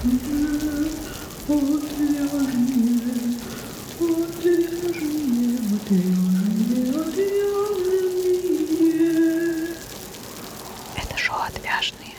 [0.00, 0.10] Это
[11.16, 12.14] шоу «Отвяжные».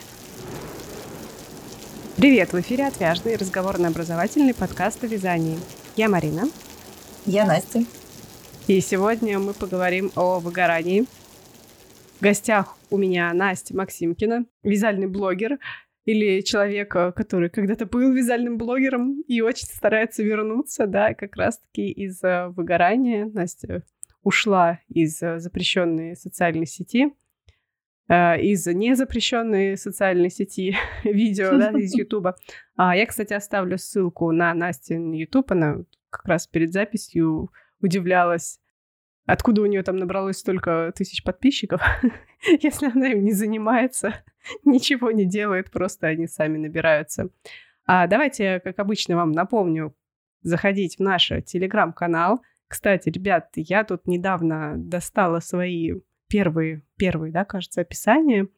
[2.18, 5.58] Привет, в эфире «Отвяжный» разговорно-образовательный подкаст о вязании.
[5.96, 6.50] Я Марина.
[7.24, 7.86] Я Настя.
[8.66, 11.06] И сегодня мы поговорим о выгорании.
[12.18, 15.58] В гостях у меня Настя Максимкина, вязальный блогер,
[16.10, 22.48] или человека, который когда-то был вязальным блогером и очень старается вернуться, да, как раз-таки из-за
[22.48, 23.26] выгорания.
[23.26, 23.84] Настя
[24.22, 27.12] ушла из э, запрещенной социальной сети,
[28.08, 32.36] э, из незапрещенной социальной сети видео, да, из Ютуба.
[32.74, 35.52] А я, кстати, оставлю ссылку на Настин Ютуб.
[35.52, 38.58] Она как раз перед записью удивлялась,
[39.26, 41.80] откуда у нее там набралось столько тысяч подписчиков,
[42.60, 44.24] если она им не занимается,
[44.64, 47.30] ничего не делает, просто они сами набираются.
[47.86, 49.94] А давайте, как обычно, вам напомню,
[50.42, 52.42] заходить в наш телеграм-канал.
[52.68, 55.94] Кстати, ребят, я тут недавно достала свои
[56.28, 58.48] первые, первые, да, кажется, описания.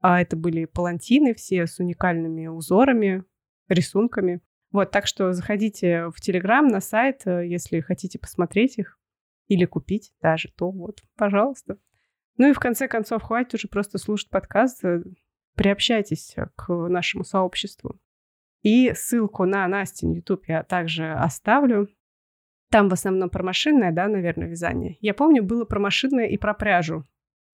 [0.00, 3.24] А это были палантины все с уникальными узорами,
[3.68, 4.40] рисунками.
[4.70, 8.98] Вот, так что заходите в Телеграм, на сайт, э, если хотите посмотреть их
[9.48, 11.78] или купить даже, то вот, пожалуйста.
[12.36, 15.02] Ну и в конце концов, хватит уже просто слушать подкаст, э,
[15.56, 17.98] приобщайтесь к нашему сообществу.
[18.62, 21.88] И ссылку на Настин YouTube я также оставлю.
[22.70, 24.96] Там в основном про машинное, да, наверное, вязание.
[25.00, 27.04] Я помню, было про машинное и про пряжу.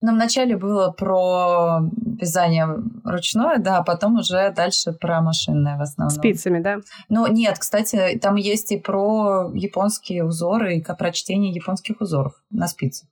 [0.01, 1.79] Ну, вначале было про
[2.19, 2.67] вязание
[3.05, 6.09] ручное, да, а потом уже дальше про машинное в основном.
[6.09, 6.79] Спицами, да?
[7.07, 12.67] Ну, нет, кстати, там есть и про японские узоры, и про чтение японских узоров на
[12.67, 13.07] спицах.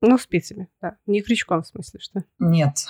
[0.00, 0.96] Ну, спицами, да.
[1.06, 2.24] Не крючком, в смысле, что?
[2.40, 2.86] Нет.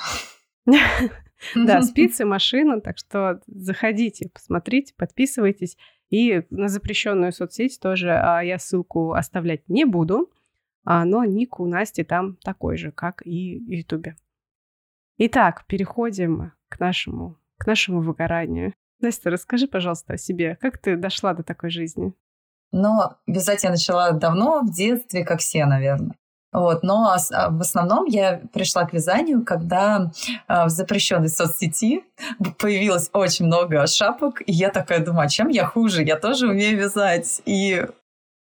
[1.55, 5.77] Да, спицы, машина, так что заходите, посмотрите, подписывайтесь.
[6.11, 10.31] И на запрещенную соцсеть тоже а я ссылку оставлять не буду,
[10.85, 14.17] а, но ник у Насти там такой же, как и в Ютубе.
[15.19, 18.75] Итак, переходим к нашему, к нашему выгоранию.
[19.01, 20.57] Настя, расскажи, пожалуйста, о себе.
[20.61, 22.13] Как ты дошла до такой жизни?
[22.73, 26.17] Но вязать я начала давно, в детстве, как все, наверное.
[26.53, 30.11] Вот, но а, в основном я пришла к вязанию, когда
[30.47, 32.05] а, в запрещенной соцсети
[32.59, 36.05] появилось очень много шапок, и я такая думаю, а чем я хуже?
[36.05, 37.41] Я тоже умею вязать.
[37.47, 37.87] И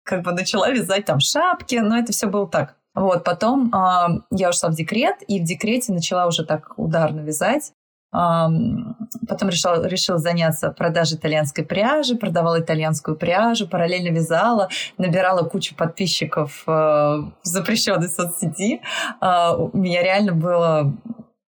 [0.04, 2.76] как бы начала вязать там шапки, но это все было так.
[2.94, 7.72] Вот, потом э, я ушла в декрет, и в декрете начала уже так ударно вязать.
[8.16, 16.62] Потом решила, решила заняться продажей итальянской пряжи, продавала итальянскую пряжу, параллельно вязала, набирала кучу подписчиков
[16.66, 18.80] э, в запрещенной соцсети.
[19.20, 20.94] Э, у меня реально было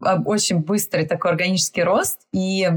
[0.01, 2.69] а, очень быстрый такой органический рост, и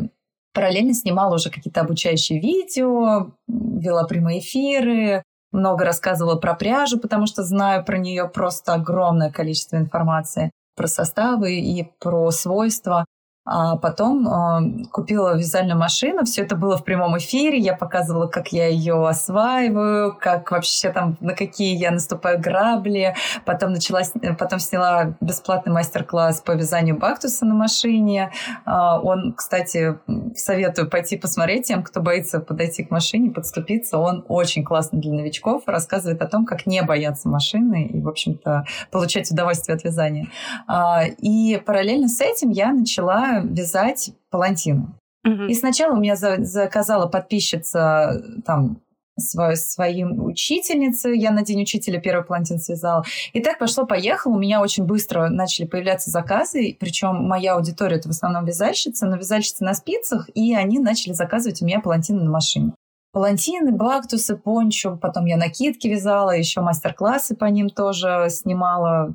[0.52, 7.44] параллельно снимала уже какие-то обучающие видео, вела прямые эфиры, много рассказывала про пряжу, потому что
[7.44, 13.06] знаю про нее просто огромное количество информации про составы и про свойства.
[13.46, 16.24] А потом э, купила вязальную машину.
[16.24, 17.58] Все это было в прямом эфире.
[17.58, 23.14] Я показывала, как я ее осваиваю, как вообще там, на какие я наступаю грабли.
[23.44, 24.02] Потом начала,
[24.36, 28.32] потом сняла бесплатный мастер-класс по вязанию бактуса на машине.
[28.66, 29.96] Э, он, кстати,
[30.34, 33.98] советую пойти посмотреть тем, кто боится подойти к машине, подступиться.
[33.98, 35.62] Он очень классный для новичков.
[35.66, 40.26] Рассказывает о том, как не бояться машины и, в общем-то, получать удовольствие от вязания.
[40.68, 44.94] Э, и параллельно с этим я начала вязать палантину.
[45.24, 45.44] Угу.
[45.44, 48.80] И сначала у меня за, заказала подписчица там
[49.18, 51.14] свою, своим учительнице.
[51.14, 53.04] Я на день учителя первый палантин связала.
[53.32, 54.34] И так пошло-поехало.
[54.34, 56.76] У меня очень быстро начали появляться заказы.
[56.78, 60.28] Причем моя аудитория это в основном вязальщицы, но вязальщицы на спицах.
[60.34, 62.72] И они начали заказывать у меня палантины на машине.
[63.12, 64.98] Палантины, бактусы, пончо.
[65.00, 69.14] Потом я накидки вязала, еще мастер-классы по ним тоже снимала,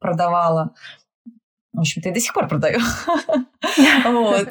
[0.00, 0.74] продавала.
[1.78, 2.80] В общем-то, и до сих пор продаю.
[4.04, 4.48] Вот.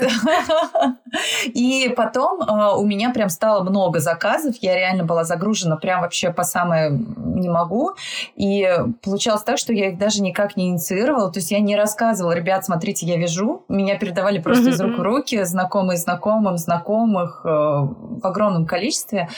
[1.46, 4.56] И потом а, у меня прям стало много заказов.
[4.62, 7.92] Я реально была загружена прям вообще по самое не могу.
[8.36, 8.70] И
[9.02, 11.32] получалось так, что я их даже никак не инициировала.
[11.32, 13.66] То есть я не рассказывала, ребят, смотрите, я вяжу.
[13.68, 19.30] Меня передавали просто из рук в руки знакомые знакомым, знакомых э, в огромном количестве.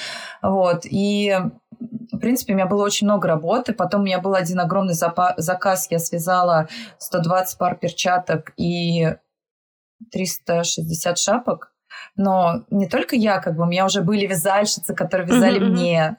[0.41, 0.81] Вот.
[0.85, 1.35] И
[2.11, 3.73] в принципе, у меня было очень много работы.
[3.73, 5.87] Потом у меня был один огромный заказ.
[5.89, 9.15] Я связала 120 пар перчаток и
[10.11, 11.73] 360 шапок.
[12.15, 15.69] Но не только я, как бы, у меня уже были вязальщицы, которые вязали mm-hmm.
[15.69, 16.17] мне.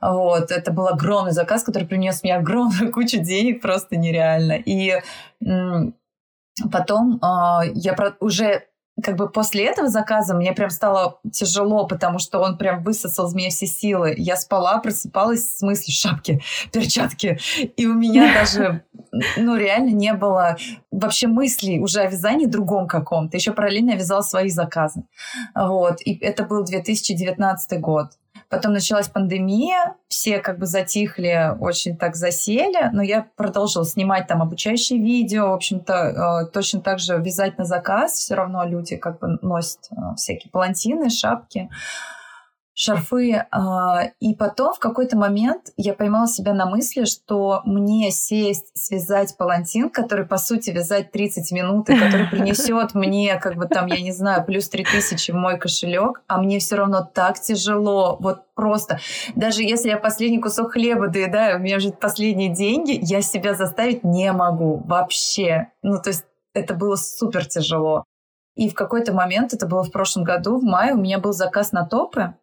[0.00, 4.54] Вот, это был огромный заказ, который принес мне огромную кучу денег, просто нереально.
[4.54, 5.00] И
[5.44, 5.94] м-
[6.72, 8.69] потом э, я про- уже
[9.02, 13.34] как бы после этого заказа мне прям стало тяжело, потому что он прям высосал из
[13.34, 14.14] меня все силы.
[14.16, 16.42] Я спала, просыпалась с мыслью шапки,
[16.72, 17.38] перчатки.
[17.76, 18.84] И у меня даже,
[19.36, 20.56] ну, реально не было
[20.90, 23.36] вообще мыслей уже о вязании другом каком-то.
[23.36, 25.04] Еще параллельно я вязала свои заказы.
[25.54, 26.00] Вот.
[26.04, 28.12] И это был 2019 год.
[28.50, 34.42] Потом началась пандемия, все как бы затихли, очень так засели, но я продолжила снимать там
[34.42, 39.20] обучающие видео, в общем-то, э, точно так же вязать на заказ, все равно люди как
[39.20, 41.70] бы носят э, всякие палантины, шапки
[42.80, 43.44] шарфы.
[43.50, 49.36] А, и потом в какой-то момент я поймала себя на мысли, что мне сесть, связать
[49.36, 54.00] палантин, который, по сути, вязать 30 минут, и который принесет мне, как бы там, я
[54.00, 58.16] не знаю, плюс 3000 в мой кошелек, а мне все равно так тяжело.
[58.18, 58.98] Вот просто.
[59.34, 64.04] Даже если я последний кусок хлеба доедаю, у меня же последние деньги, я себя заставить
[64.04, 65.68] не могу вообще.
[65.82, 66.24] Ну, то есть
[66.54, 68.04] это было супер тяжело.
[68.56, 71.72] И в какой-то момент, это было в прошлом году, в мае, у меня был заказ
[71.72, 72.34] на топы,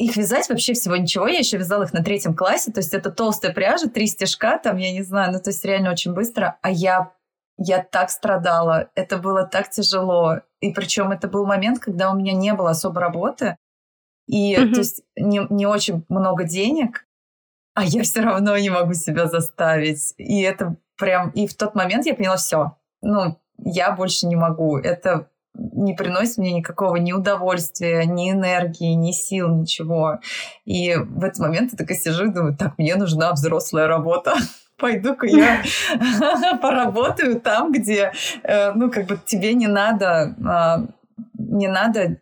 [0.00, 1.26] их вязать вообще всего ничего.
[1.28, 2.72] Я еще вязала их на третьем классе.
[2.72, 5.30] То есть это толстая пряжа, три стежка там, я не знаю.
[5.30, 6.58] Ну, то есть реально очень быстро.
[6.62, 7.12] А я,
[7.58, 8.88] я так страдала.
[8.94, 10.40] Это было так тяжело.
[10.60, 13.58] И причем это был момент, когда у меня не было особо работы.
[14.26, 14.72] И mm-hmm.
[14.72, 17.06] то есть не, не очень много денег.
[17.74, 20.14] А я все равно не могу себя заставить.
[20.16, 21.28] И это прям...
[21.32, 22.78] И в тот момент я поняла, все.
[23.02, 24.78] Ну, я больше не могу.
[24.78, 30.20] Это не приносит мне никакого ни удовольствия, ни энергии, ни сил, ничего.
[30.64, 34.34] И в этот момент я такая сижу и думаю, так, мне нужна взрослая работа
[34.80, 35.62] пойду-ка я
[36.62, 38.12] поработаю там, где,
[38.42, 40.86] э, ну, как бы тебе не надо, а,
[41.38, 42.16] не надо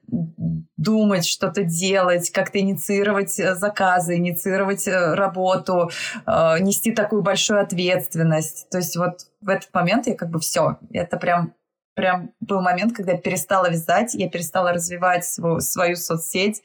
[0.76, 5.90] думать, что-то делать, как-то инициировать э, заказы, инициировать э, работу,
[6.26, 8.68] нести такую большую ответственность.
[8.70, 11.52] То есть вот в этот момент я как бы все, это прям
[11.98, 16.62] прям был момент, когда я перестала вязать, я перестала развивать свою, свою соцсеть,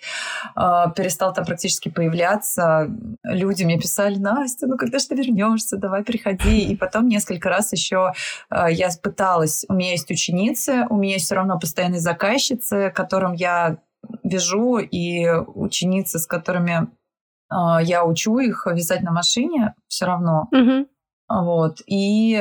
[0.55, 0.61] э,
[0.95, 2.87] перестала там практически появляться.
[3.23, 6.59] Люди мне писали, Настя, ну когда же ты вернешься, давай приходи.
[6.71, 8.13] И потом несколько раз еще
[8.51, 9.65] э, я пыталась.
[9.69, 13.79] У меня есть ученицы, у меня есть все равно постоянные заказчицы, которым я
[14.23, 16.89] вяжу, и ученицы, с которыми
[17.49, 20.47] э, я учу их вязать на машине, все равно.
[20.53, 20.85] Mm-hmm.
[21.29, 21.81] Вот.
[21.87, 22.39] И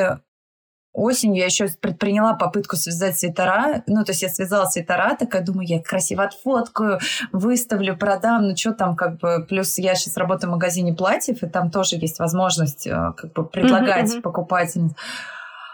[0.92, 3.82] Осенью я еще предприняла попытку связать свитера.
[3.86, 7.00] Ну, то есть я связала свитера, такая думаю, я красиво отфоткаю,
[7.32, 8.48] выставлю, продам.
[8.48, 9.46] Ну, что там, как бы...
[9.48, 13.44] Плюс я сейчас работаю в магазине платьев, и там тоже есть возможность э, как бы
[13.44, 14.20] предлагать uh-huh.
[14.20, 14.94] покупателям.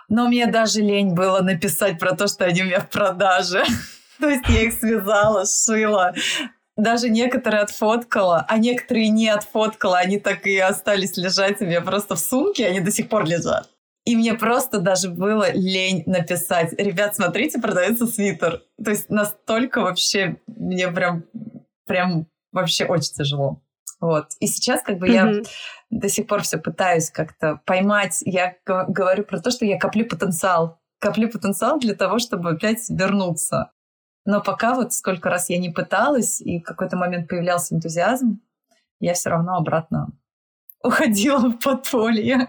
[0.08, 3.64] Но мне даже лень было написать про то, что они у меня в продаже.
[4.20, 6.14] То есть я их связала, сшила.
[6.76, 9.98] Даже некоторые отфоткала, а некоторые не отфоткала.
[9.98, 13.68] Они так и остались лежать у меня просто в сумке, они до сих пор лежат.
[14.08, 16.72] И мне просто даже было лень написать.
[16.72, 18.62] Ребят, смотрите, продается свитер.
[18.82, 21.24] То есть настолько вообще мне прям,
[21.84, 23.60] прям вообще очень тяжело.
[24.00, 24.28] Вот.
[24.40, 25.42] И сейчас как бы mm-hmm.
[25.42, 25.42] я
[25.90, 28.22] до сих пор все пытаюсь как-то поймать.
[28.24, 30.80] Я говорю про то, что я коплю потенциал.
[30.98, 33.72] Коплю потенциал для того, чтобы опять вернуться.
[34.24, 38.40] Но пока вот сколько раз я не пыталась, и в какой-то момент появлялся энтузиазм,
[39.00, 40.12] я все равно обратно
[40.82, 42.48] уходила в подполье.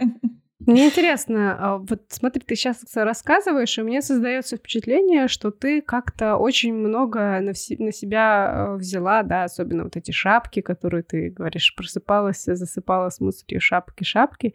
[0.65, 6.35] Мне интересно, а вот смотри, ты сейчас рассказываешь, и мне создается впечатление, что ты как-то
[6.35, 11.29] очень много на, вс- на себя э, взяла, да, особенно вот эти шапки, которые ты
[11.29, 14.53] говоришь, просыпалась, засыпала с мыслью шапки, шапки.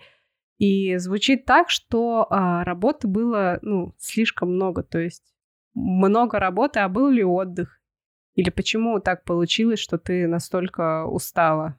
[0.59, 5.35] И звучит так, что а, работы было, ну, слишком много, то есть
[5.75, 7.81] много работы, а был ли отдых?
[8.35, 11.79] Или почему так получилось, что ты настолько устала?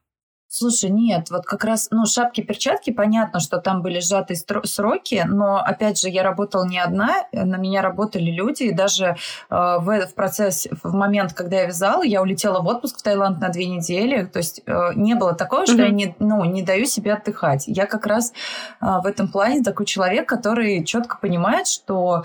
[0.57, 6.00] Слушай, нет, вот как раз, ну, шапки-перчатки, понятно, что там были сжатые сроки, но, опять
[6.00, 9.15] же, я работала не одна, на меня работали люди, и даже э,
[9.50, 13.50] в, в процесс, в момент, когда я вязала, я улетела в отпуск в Таиланд на
[13.50, 15.88] две недели, то есть э, не было такого, что mm-hmm.
[15.88, 17.65] я не, ну, не даю себе отдыхать.
[17.67, 18.31] Я как раз
[18.79, 22.24] э, в этом плане такой человек, который четко понимает, что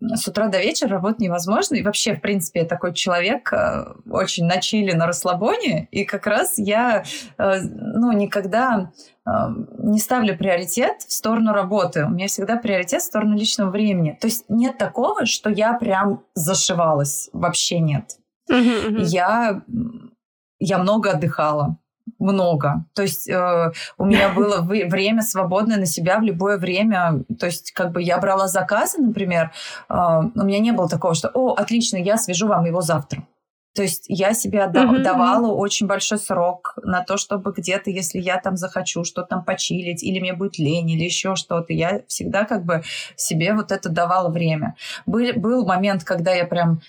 [0.00, 1.74] с утра до вечера работать невозможно.
[1.76, 5.88] И вообще, в принципе, я такой человек э, очень на чили, на расслабоне.
[5.90, 7.04] И как раз я
[7.38, 8.92] э, ну, никогда
[9.26, 9.30] э,
[9.78, 12.04] не ставлю приоритет в сторону работы.
[12.04, 14.16] У меня всегда приоритет в сторону личного времени.
[14.20, 17.30] То есть нет такого, что я прям зашивалась.
[17.32, 18.18] Вообще нет.
[18.48, 19.62] Я,
[20.60, 21.78] я много отдыхала
[22.18, 22.84] много.
[22.94, 27.24] То есть э, у меня было время свободное на себя в любое время.
[27.38, 29.52] То есть как бы я брала заказы, например,
[29.88, 33.22] э, у меня не было такого, что, о, отлично, я свяжу вам его завтра.
[33.76, 38.40] То есть я себе uh-huh, давала очень большой срок на то, чтобы где-то, если я
[38.40, 42.64] там захочу что-то там почилить, или мне будет лень, или еще что-то, я всегда как
[42.64, 42.82] бы
[43.16, 44.76] себе вот это давала время.
[45.04, 46.80] Был, был момент, когда я прям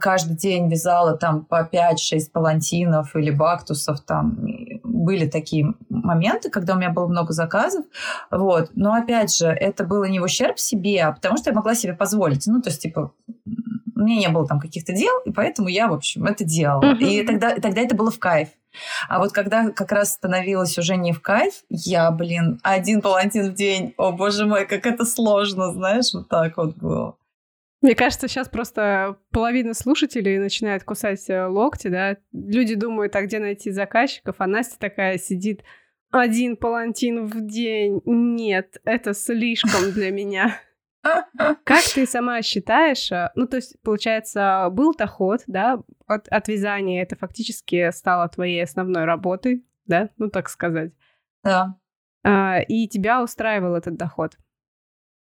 [0.00, 4.00] каждый день вязала там по 5-6 палантинов или бактусов.
[4.00, 4.38] Там
[4.82, 7.84] были такие моменты, когда у меня было много заказов.
[8.30, 8.70] Вот.
[8.74, 11.94] Но опять же, это было не в ущерб себе, а потому что я могла себе
[11.94, 12.46] позволить.
[12.46, 13.12] Ну, то есть, типа,
[13.94, 16.94] мне не было там каких-то дел, и поэтому я, в общем, это делала.
[16.94, 18.48] И тогда, тогда это было в кайф.
[19.08, 23.54] А вот когда как раз становилось уже не в кайф, я, блин, один палантин в
[23.54, 27.16] день, о боже мой, как это сложно, знаешь, вот так вот было.
[27.84, 32.16] Мне кажется, сейчас просто половина слушателей начинает кусать э, локти, да.
[32.32, 35.64] Люди думают, а где найти заказчиков, а Настя такая сидит,
[36.10, 38.00] один палантин в день.
[38.06, 40.58] Нет, это слишком для меня.
[41.02, 47.02] Как ты сама считаешь, э, ну, то есть, получается, был доход, да, от, от вязания,
[47.02, 50.92] это фактически стало твоей основной работой, да, ну, так сказать.
[51.42, 51.76] Да.
[52.22, 54.38] А, и тебя устраивал этот доход?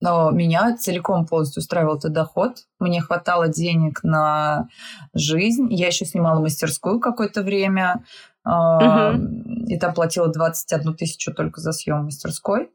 [0.01, 2.65] Но меня целиком полностью устраивал этот доход.
[2.79, 4.67] Мне хватало денег на
[5.13, 5.67] жизнь.
[5.73, 8.03] Я еще снимала мастерскую какое-то время.
[8.47, 9.65] Uh-huh.
[9.67, 12.69] И там платила 21 тысячу только за съем мастерской.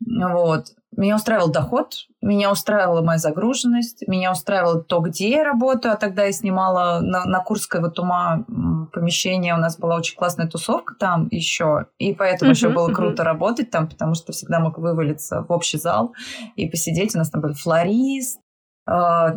[0.00, 0.66] Вот.
[0.96, 5.94] Меня устраивал доход, меня устраивала моя загруженность, меня устраивало то, где я работаю.
[5.94, 8.44] А тогда я снимала на, на Курской вот ума
[8.92, 9.54] помещение.
[9.54, 11.86] У нас была очень классная тусовка там еще.
[11.98, 12.94] И поэтому uh-huh, еще было uh-huh.
[12.94, 16.12] круто работать там, потому что всегда мог вывалиться в общий зал
[16.56, 17.14] и посидеть.
[17.14, 18.40] У нас там был флорист,
[18.86, 18.90] э,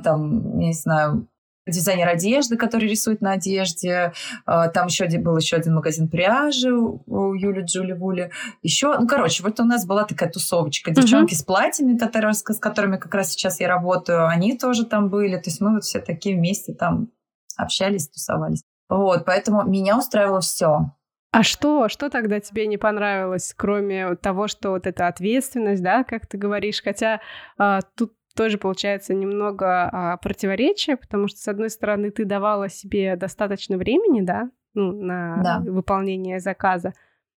[0.04, 1.28] там, не знаю,
[1.68, 4.14] дизайнер одежды, который рисует на одежде.
[4.46, 8.32] А, там еще был еще один магазин пряжи у Юли Джули Вули.
[8.62, 10.92] Еще, ну, короче, вот у нас была такая тусовочка.
[10.92, 11.38] Девчонки uh-huh.
[11.38, 15.36] с платьями, которые, с которыми как раз сейчас я работаю, они тоже там были.
[15.38, 17.10] То есть мы вот все такие вместе там
[17.58, 18.64] общались, тусовались.
[18.90, 20.92] Вот, поэтому меня устраивало все.
[21.32, 26.28] А что, что тогда тебе не понравилось, кроме того, что вот эта ответственность, да, как
[26.28, 27.22] ты говоришь, хотя
[27.58, 33.16] а, тут тоже получается немного а, противоречие, потому что, с одной стороны, ты давала себе
[33.16, 35.60] достаточно времени, да, ну, на да.
[35.72, 36.94] выполнение заказа,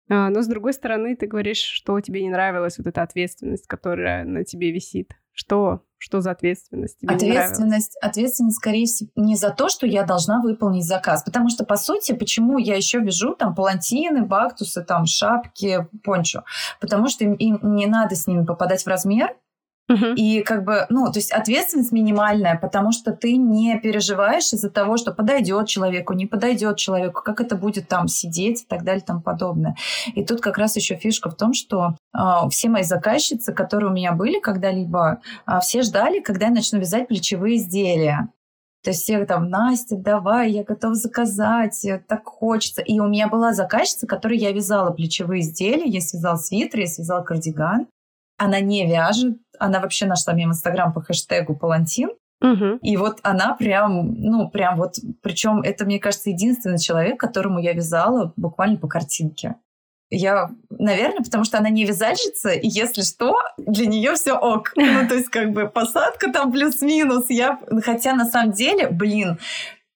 [0.10, 4.24] а, но, с другой стороны, ты говоришь, что тебе не нравилась вот эта ответственность, которая
[4.24, 5.14] на тебе висит.
[5.34, 5.82] Что?
[5.98, 10.86] Что за ответственность тебе Ответственность, ответственность, скорее всего, не за то, что я должна выполнить
[10.86, 11.24] заказ.
[11.24, 16.44] Потому что, по сути, почему я еще вяжу там палантины, бактусы, там шапки, пончо?
[16.80, 19.36] Потому что им, им не надо с ними попадать в размер,
[19.88, 20.14] Угу.
[20.16, 24.98] И как бы, ну, то есть ответственность минимальная, потому что ты не переживаешь из-за того,
[24.98, 29.06] что подойдет человеку, не подойдет человеку, как это будет там сидеть и так далее и
[29.06, 29.76] тому подобное.
[30.16, 33.94] И тут как раз еще фишка в том, что э, все мои заказчицы, которые у
[33.94, 38.30] меня были когда-либо, э, все ждали, когда я начну вязать плечевые изделия.
[38.84, 42.82] То есть все там, Настя, давай, я готова заказать, так хочется.
[42.82, 47.24] И у меня была заказчица, которой я вязала плечевые изделия, я связала свитер, я связала
[47.24, 47.88] кардиган.
[48.38, 52.10] Она не вяжет, она вообще нашла меня в Инстаграм по хэштегу Палантин.
[52.42, 52.80] Угу.
[52.82, 57.74] И вот она прям, ну, прям вот, причем это, мне кажется, единственный человек, которому я
[57.74, 59.56] вязала буквально по картинке.
[60.12, 64.74] Я, наверное, потому что она не вязальщица, и если что, для нее все ок.
[64.76, 67.26] Ну, то есть, как бы посадка там плюс-минус.
[67.30, 69.40] Я, хотя на самом деле, блин,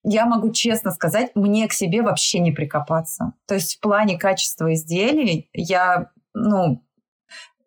[0.04, 3.34] я могу честно сказать, мне к себе вообще не прикопаться.
[3.48, 6.84] То есть в плане качества изделий я, ну,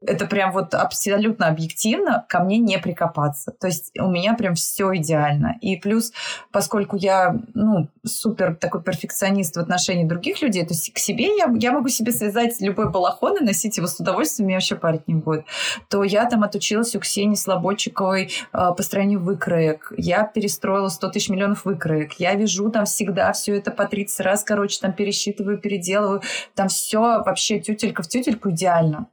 [0.07, 3.53] это прям вот абсолютно объективно ко мне не прикопаться.
[3.53, 5.57] То есть у меня прям все идеально.
[5.61, 6.13] И плюс,
[6.51, 11.53] поскольку я, ну, супер такой перфекционист в отношении других людей, то есть к себе я,
[11.57, 15.15] я могу себе связать любой балахон и носить его с удовольствием, мне вообще парить не
[15.15, 15.45] будет.
[15.89, 19.93] То я там отучилась у Ксении Слободчиковой э, построению выкроек.
[19.97, 22.15] Я перестроила 100 тысяч миллионов выкроек.
[22.15, 26.23] Я вяжу там всегда все это по 30 раз, короче, там пересчитываю, переделываю.
[26.55, 29.07] Там все вообще тютелька в тютельку идеально.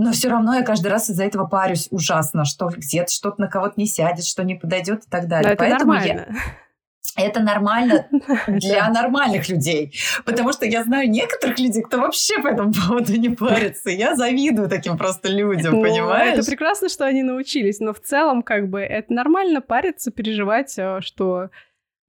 [0.00, 3.74] Но все равно я каждый раз из-за этого парюсь ужасно, что где-то что-то на кого-то
[3.76, 5.48] не сядет, что не подойдет и так далее.
[5.48, 6.26] Но это Поэтому нормально.
[6.30, 7.26] Я...
[7.26, 8.06] Это нормально
[8.46, 9.92] для нормальных людей.
[10.24, 13.90] Потому что я знаю некоторых людей, кто вообще по этому поводу не парится.
[13.90, 16.38] Я завидую таким просто людям, ну, понимаешь?
[16.38, 17.78] Это прекрасно, что они научились.
[17.80, 21.50] Но в целом, как бы, это нормально париться, переживать, э, что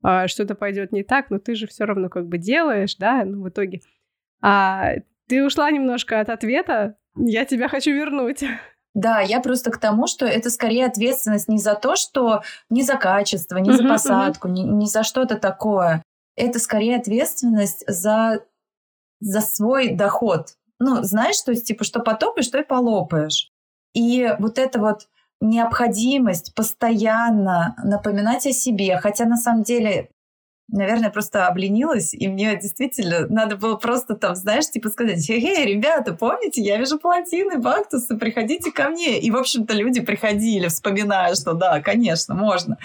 [0.02, 3.42] а, что-то пойдет не так, но ты же все равно как бы делаешь, да, ну,
[3.42, 3.82] в итоге.
[4.42, 4.94] А,
[5.28, 8.44] ты ушла немножко от ответа, я тебя хочу вернуть.
[8.94, 12.98] Да, я просто к тому, что это скорее ответственность не за то, что не за
[12.98, 16.04] качество, не за посадку, не, не за что-то такое.
[16.36, 18.44] Это скорее ответственность за,
[19.22, 20.56] за свой доход.
[20.80, 23.52] Ну, знаешь, то есть, типа, что потопаешь, что и полопаешь.
[23.94, 25.08] И вот это вот
[25.40, 30.10] необходимость постоянно напоминать о себе, хотя на самом деле
[30.72, 36.14] наверное, просто обленилась, и мне действительно надо было просто там, знаешь, типа сказать, эй, ребята,
[36.14, 39.20] помните, я вижу плотины, бактусы, приходите ко мне.
[39.20, 42.78] И, в общем-то, люди приходили, вспоминая, что да, конечно, можно.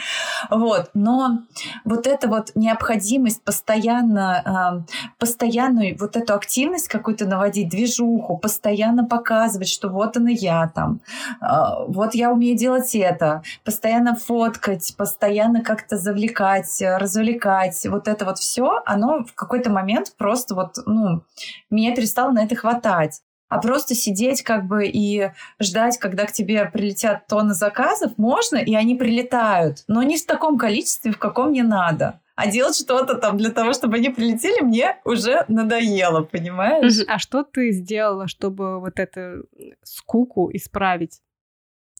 [0.50, 0.90] Вот.
[0.94, 1.40] Но
[1.84, 9.68] вот эта вот необходимость постоянно, э, постоянную вот эту активность какую-то наводить, движуху, постоянно показывать,
[9.68, 11.00] что вот она я там,
[11.40, 11.46] э,
[11.88, 18.82] вот я умею делать это, постоянно фоткать, постоянно как-то завлекать, развлекать, вот это вот все,
[18.86, 21.24] оно в какой-то момент просто вот, ну,
[21.70, 25.30] меня перестало на это хватать а просто сидеть как бы и
[25.60, 30.58] ждать, когда к тебе прилетят тонны заказов, можно, и они прилетают, но не в таком
[30.58, 32.20] количестве, в каком мне надо.
[32.34, 37.04] А делать что-то там для того, чтобы они прилетели, мне уже надоело, понимаешь?
[37.08, 39.46] А что ты сделала, чтобы вот эту
[39.82, 41.22] скуку исправить?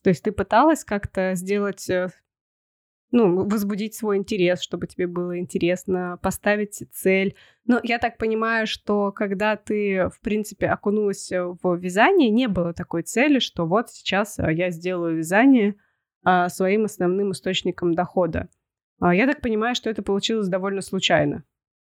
[0.03, 2.11] То есть ты пыталась как-то сделать э,
[3.11, 7.37] ну, возбудить свой интерес, чтобы тебе было интересно, поставить цель.
[7.65, 13.03] Но я так понимаю, что когда ты, в принципе, окунулась в вязание, не было такой
[13.03, 15.77] цели, что вот сейчас а, я сделаю вязание
[16.25, 18.49] а, своим основным источником дохода.
[19.01, 21.45] А, я так понимаю, что это получилось довольно случайно.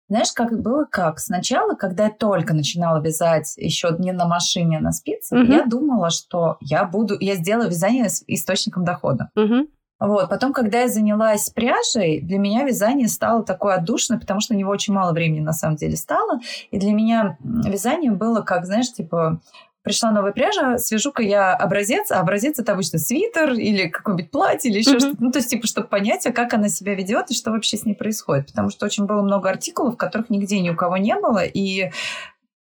[0.10, 1.20] Знаешь, как было как?
[1.20, 5.52] Сначала, когда я только начинала вязать еще не на машине, а на спицах, угу.
[5.52, 9.30] я думала, что я буду, я сделаю вязание источником дохода.
[9.36, 9.68] Угу.
[10.00, 10.30] Вот.
[10.30, 14.72] Потом, когда я занялась пряжей, для меня вязание стало такое отдушное, потому что у него
[14.72, 16.40] очень мало времени на самом деле стало.
[16.72, 19.42] И для меня вязание было как, знаешь, типа
[19.82, 24.80] пришла новая пряжа, свяжу-ка я образец, а образец это обычно свитер или какое-нибудь платье или
[24.80, 25.00] еще mm-hmm.
[25.00, 25.24] что-то.
[25.24, 27.86] Ну, то есть, типа, чтобы понять, а как она себя ведет и что вообще с
[27.86, 28.48] ней происходит.
[28.48, 31.92] Потому что очень было много артикулов, которых нигде ни у кого не было, и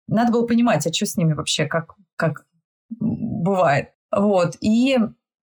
[0.08, 2.44] надо было понимать, а что с ними вообще, как, как
[2.90, 3.90] бывает.
[4.12, 4.56] Вот.
[4.60, 4.98] И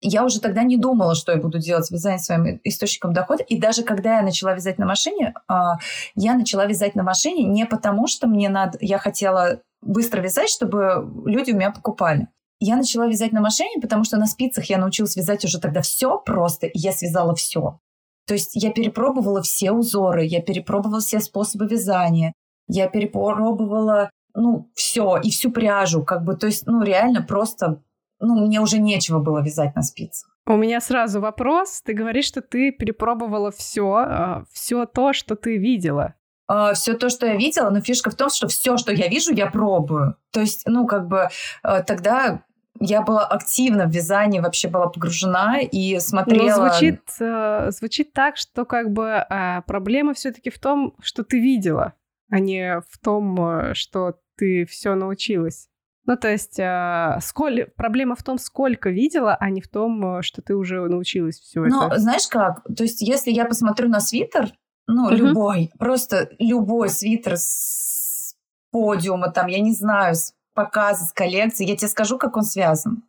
[0.02, 3.44] я уже тогда не думала, что я буду делать вязание своим источником дохода.
[3.44, 5.78] И даже когда я начала вязать на машине, а,
[6.16, 11.10] я начала вязать на машине не потому, что мне надо, я хотела быстро вязать, чтобы
[11.26, 12.28] люди у меня покупали.
[12.60, 16.18] Я начала вязать на машине, потому что на спицах я научилась вязать уже тогда все
[16.18, 17.80] просто, и я связала все.
[18.28, 22.34] То есть я перепробовала все узоры, я перепробовала все способы вязания,
[22.68, 27.82] я перепробовала ну, все, и всю пряжу, как бы, то есть, ну, реально просто
[28.20, 30.30] ну, мне уже нечего было вязать на спицах.
[30.46, 31.82] У меня сразу вопрос.
[31.84, 36.16] Ты говоришь, что ты перепробовала все, а, все то, что ты видела.
[36.50, 39.08] Uh, а, все то, что я видела, но фишка в том, что все, что я
[39.08, 40.16] вижу, я пробую.
[40.32, 41.30] То есть, ну, как бы
[41.64, 42.42] uh, тогда
[42.80, 46.64] я была активна в вязании, вообще была погружена и смотрела.
[46.64, 49.24] Но звучит, uh, звучит так, что как бы
[49.68, 51.94] проблема все-таки в том, что ты видела,
[52.32, 55.69] а не в том, что ты все научилась.
[56.10, 57.66] Ну, то есть, э, сколь...
[57.78, 61.66] проблема в том, сколько видела, а не в том, э, что ты уже научилась все
[61.66, 61.76] это.
[61.76, 62.64] Ну, знаешь как?
[62.64, 64.52] То есть, если я посмотрю на свитер,
[64.88, 65.14] ну, угу.
[65.14, 68.34] любой, просто любой свитер с
[68.72, 73.04] подиума, там, я не знаю, с показа, с коллекции, я тебе скажу, как он связан.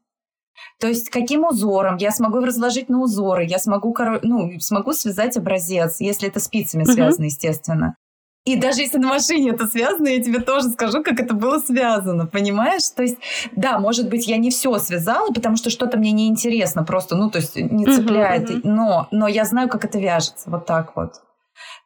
[0.78, 6.00] То есть каким узором я смогу разложить на узоры, я смогу, ну, смогу связать образец,
[6.00, 7.96] если это спицами связано, естественно.
[8.46, 12.26] И даже если на машине это связано, я тебе тоже скажу, как это было связано,
[12.26, 12.88] понимаешь?
[12.96, 13.18] То есть,
[13.54, 17.30] да, может быть, я не все связала, потому что что-то мне не интересно просто, ну,
[17.30, 18.60] то есть не цепляет, uh-huh, uh-huh.
[18.64, 21.12] но, но я знаю, как это вяжется, вот так вот.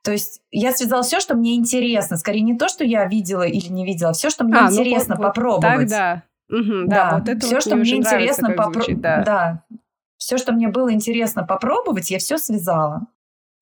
[0.04, 3.68] То есть я связала все, что мне интересно, скорее не то, что я видела или
[3.68, 5.90] не видела, все, что мне а, ну, интересно ну, попробовать.
[5.90, 6.56] Так, да.
[6.56, 9.00] Угу, да, да, вот это все, вот что мне интересно попробовать.
[9.00, 9.22] Да.
[9.24, 9.64] да.
[10.18, 13.08] Все, что мне было интересно попробовать, я все связала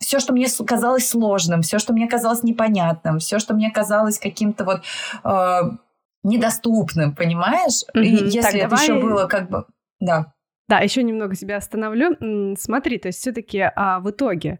[0.02, 4.64] все, что мне казалось сложным, все, что мне казалось непонятным, все, что мне казалось каким-то
[4.64, 4.82] вот
[5.24, 5.76] э,
[6.22, 7.84] недоступным, понимаешь?
[7.94, 8.02] Mm-hmm.
[8.02, 8.82] И если так, это давай...
[8.84, 9.64] еще было как бы...
[10.00, 10.34] Да.
[10.68, 12.16] Да, еще немного себя остановлю.
[12.58, 14.58] Смотри, то есть все-таки а, в итоге,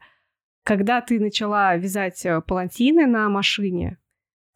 [0.65, 3.99] когда ты начала вязать э, палантины на машине,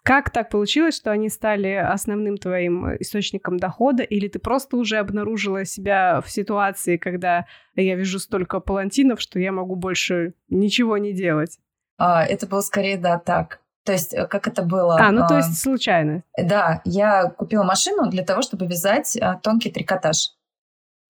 [0.07, 5.65] как так получилось, что они стали основным твоим источником дохода, или ты просто уже обнаружила
[5.65, 11.59] себя в ситуации, когда я вижу столько палантинов, что я могу больше ничего не делать?
[11.99, 13.59] А, это было скорее, да, так.
[13.85, 14.97] То есть, э, как это было?
[14.97, 16.23] А, ну а, то есть случайно.
[16.41, 20.37] Да, я купила машину для того, чтобы вязать а, тонкий трикотаж.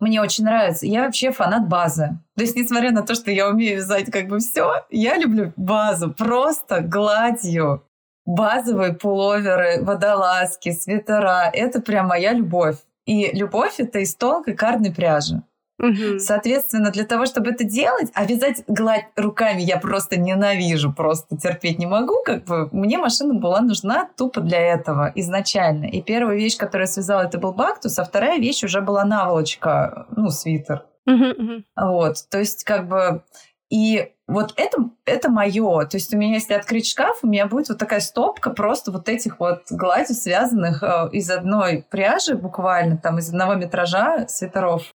[0.01, 0.87] Мне очень нравится.
[0.87, 2.19] Я вообще фанат базы.
[2.35, 6.15] То есть, несмотря на то, что я умею вязать как бы все, я люблю базу.
[6.15, 7.83] Просто гладью
[8.27, 11.49] базовые пуловеры, водолазки, свитера.
[11.53, 12.77] Это прям моя любовь.
[13.07, 15.43] И любовь это из тонкой карной пряжи.
[15.79, 16.19] Угу.
[16.19, 21.79] Соответственно, для того, чтобы это делать, а вязать гладь руками я просто ненавижу, просто терпеть
[21.79, 22.23] не могу.
[22.25, 25.85] Как бы мне машина была нужна тупо для этого изначально.
[25.85, 30.07] И первая вещь, которую я связала, это был бактус, а вторая вещь уже была наволочка,
[30.17, 30.87] ну, свитер.
[31.07, 31.63] Угу, угу.
[31.77, 33.23] Вот, то есть как бы
[33.71, 35.87] И вот это, это мое.
[35.87, 39.09] То есть у меня, если открыть шкаф, у меня будет вот такая стопка просто вот
[39.09, 44.93] этих вот гладью связанных э, из одной пряжи, буквально там из одного метража свитеров.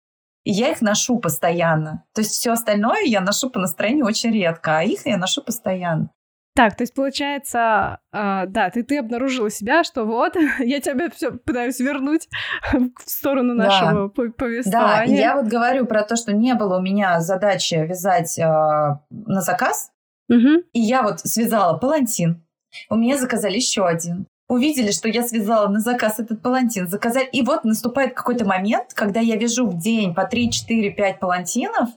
[0.46, 2.06] И я их ношу постоянно.
[2.14, 6.10] То есть все остальное я ношу по настроению очень редко, а их я ношу постоянно.
[6.56, 11.32] Так, то есть получается, э, да, ты, ты обнаружила себя, что вот, я тебя все
[11.32, 12.28] пытаюсь вернуть
[12.74, 14.32] в сторону нашего да.
[14.38, 15.16] повествования.
[15.16, 19.42] Да, я вот говорю про то, что не было у меня задачи вязать э, на
[19.42, 19.92] заказ,
[20.28, 20.64] угу.
[20.74, 22.44] и я вот связала палантин,
[22.90, 24.28] у меня заказали еще один.
[24.48, 27.28] Увидели, что я связала на заказ этот палантин, заказали.
[27.32, 31.90] И вот наступает какой-то момент, когда я вяжу в день по 3, 4, 5 палантинов,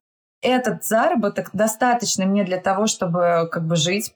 [0.43, 4.15] этот заработок достаточно мне для того, чтобы как бы жить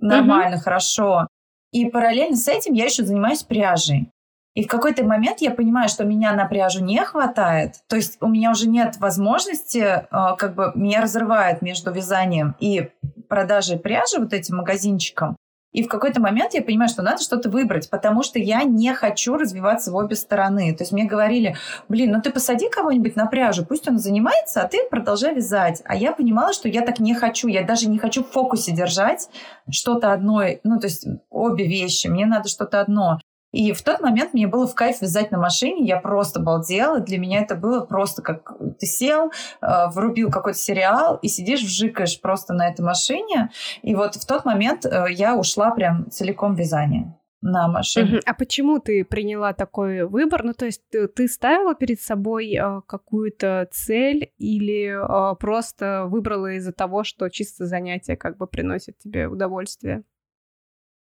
[0.00, 0.64] нормально, угу.
[0.64, 1.26] хорошо.
[1.72, 4.10] И параллельно с этим я еще занимаюсь пряжей.
[4.54, 7.76] И в какой-то момент я понимаю, что меня на пряжу не хватает.
[7.86, 10.06] То есть у меня уже нет возможности, э,
[10.36, 12.90] как бы меня разрывает между вязанием и
[13.28, 15.36] продажей пряжи вот этим магазинчиком.
[15.72, 19.36] И в какой-то момент я понимаю, что надо что-то выбрать, потому что я не хочу
[19.36, 20.74] развиваться в обе стороны.
[20.74, 21.56] То есть мне говорили,
[21.88, 25.82] блин, ну ты посади кого-нибудь на пряжу, пусть он занимается, а ты продолжай вязать.
[25.84, 27.48] А я понимала, что я так не хочу.
[27.48, 29.28] Я даже не хочу в фокусе держать
[29.70, 32.08] что-то одно, ну то есть обе вещи.
[32.08, 33.18] Мне надо что-то одно.
[33.52, 37.00] И в тот момент мне было в кайф вязать на машине, я просто балдела.
[37.00, 42.20] Для меня это было просто как ты сел, э, врубил какой-то сериал и сидишь, вжикаешь
[42.20, 43.50] просто на этой машине.
[43.82, 48.18] И вот в тот момент э, я ушла прям целиком в вязание на машине.
[48.18, 48.22] Uh-huh.
[48.26, 50.44] А почему ты приняла такой выбор?
[50.44, 56.52] Ну, то есть ты, ты ставила перед собой э, какую-то цель или э, просто выбрала
[56.54, 60.04] из-за того, что чисто занятие как бы приносит тебе удовольствие?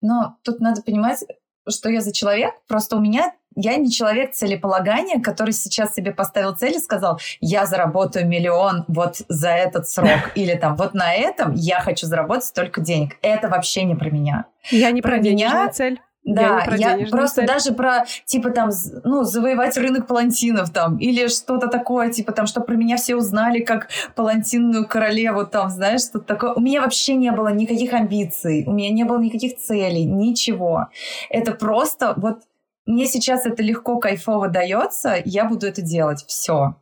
[0.01, 1.23] Но тут надо понимать,
[1.69, 2.53] что я за человек.
[2.67, 7.65] Просто у меня я не человек целеполагания, который сейчас себе поставил цель и сказал, я
[7.65, 10.19] заработаю миллион вот за этот срок.
[10.35, 13.17] Или там, вот на этом я хочу заработать столько денег.
[13.21, 14.45] Это вообще не про меня.
[14.69, 15.99] Я не про, про меня цель.
[16.23, 17.47] Да, я, я просто цель.
[17.47, 18.69] даже про, типа, там,
[19.03, 23.61] ну, завоевать рынок палантинов там, или что-то такое, типа, там, что про меня все узнали
[23.61, 26.53] как палантинную королеву, там, знаешь, что-то такое.
[26.53, 30.89] У меня вообще не было никаких амбиций, у меня не было никаких целей, ничего.
[31.29, 32.43] Это просто вот
[32.85, 36.75] мне сейчас это легко, кайфово дается, я буду это делать, все.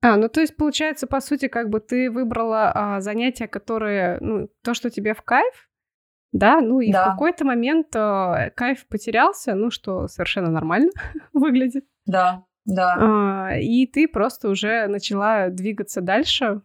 [0.00, 4.48] А, ну то есть получается, по сути, как бы ты выбрала а, занятия, которые, ну,
[4.62, 5.67] то, что тебе в кайф,
[6.32, 7.04] да, ну и да.
[7.04, 10.90] в какой-то момент э, кайф потерялся, ну что совершенно нормально
[11.32, 11.86] выглядит.
[12.06, 13.50] Да, да.
[13.50, 16.62] Э, и ты просто уже начала двигаться дальше,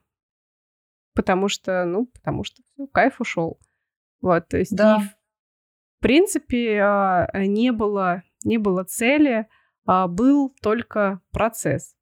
[1.15, 3.59] потому что, ну, потому что все, кайф ушел.
[4.21, 4.97] Вот, то есть да.
[4.97, 9.47] и, в принципе э, не было не было цели,
[9.85, 11.95] а был только процесс.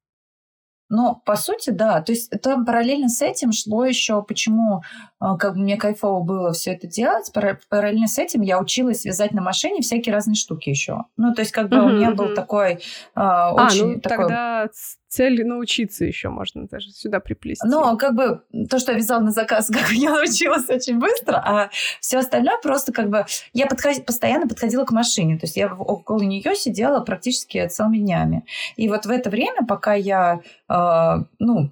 [0.91, 2.01] Но по сути, да.
[2.01, 4.83] То есть там параллельно с этим шло еще, почему
[5.19, 7.31] а, как бы мне кайфово было все это делать.
[7.69, 11.05] Параллельно с этим я училась вязать на машине всякие разные штуки еще.
[11.15, 12.79] Ну, то есть как бы у меня был такой
[13.15, 13.83] а, очень...
[13.83, 14.17] А, ну такой...
[14.17, 14.69] тогда
[15.11, 17.67] цель научиться еще можно даже сюда приплести.
[17.67, 21.35] Ну, как бы то, что я вязала на заказ, как бы я научилась очень быстро,
[21.35, 21.69] а
[21.99, 23.25] все остальное просто как бы...
[23.53, 24.05] Я подход...
[24.05, 28.45] постоянно подходила к машине, то есть я около нее сидела практически целыми днями.
[28.77, 31.71] И вот в это время, пока я, э, ну,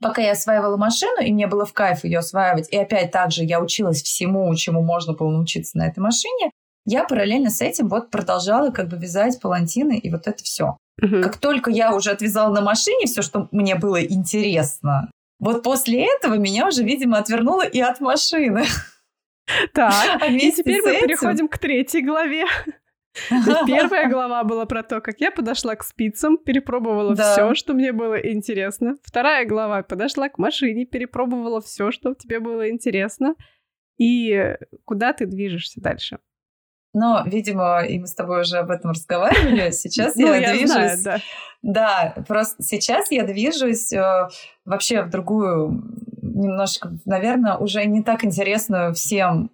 [0.00, 3.60] пока я осваивала машину, и мне было в кайф ее осваивать, и опять также я
[3.60, 6.50] училась всему, чему можно было научиться на этой машине,
[6.90, 10.76] я параллельно с этим вот продолжала как бы вязать палантины и вот это все.
[11.02, 11.22] Угу.
[11.22, 16.34] Как только я уже отвязала на машине все, что мне было интересно, вот после этого
[16.34, 18.64] меня уже, видимо, отвернуло и от машины.
[19.72, 21.06] Так, а и теперь мы этим...
[21.06, 22.44] переходим к третьей главе.
[23.66, 27.32] Первая глава была про то, как я подошла к спицам, перепробовала да.
[27.32, 28.96] все, что мне было интересно.
[29.02, 33.34] Вторая глава подошла к машине, перепробовала все, что тебе было интересно.
[33.98, 36.18] И куда ты движешься дальше?
[36.92, 39.70] Но, видимо, и мы с тобой уже об этом разговаривали.
[39.72, 41.04] Сейчас ну, я движусь.
[41.62, 44.28] Да, просто сейчас я движусь э,
[44.64, 45.82] вообще в другую,
[46.22, 49.50] немножко, наверное, уже не так интересную всем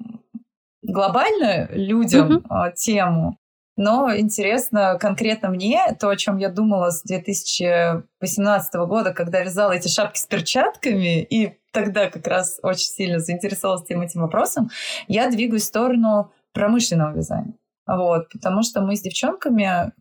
[0.83, 3.39] глобально людям э, тему.
[3.77, 9.89] Но интересно конкретно мне то, о чем я думала с 2018 года, когда вязала эти
[9.89, 14.71] шапки с перчатками, и тогда как раз очень сильно заинтересовалась тем этим вопросом,
[15.09, 17.55] я двигаюсь в сторону промышленного вязания.
[17.87, 19.93] Вот, потому что мы с девчонками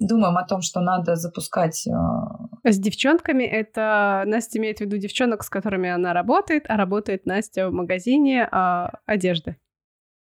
[0.00, 1.86] думаем о том, что надо запускать...
[1.86, 7.26] Э, с девчонками это Настя имеет в виду девчонок, с которыми она работает, а работает
[7.26, 9.56] Настя в магазине э, одежды.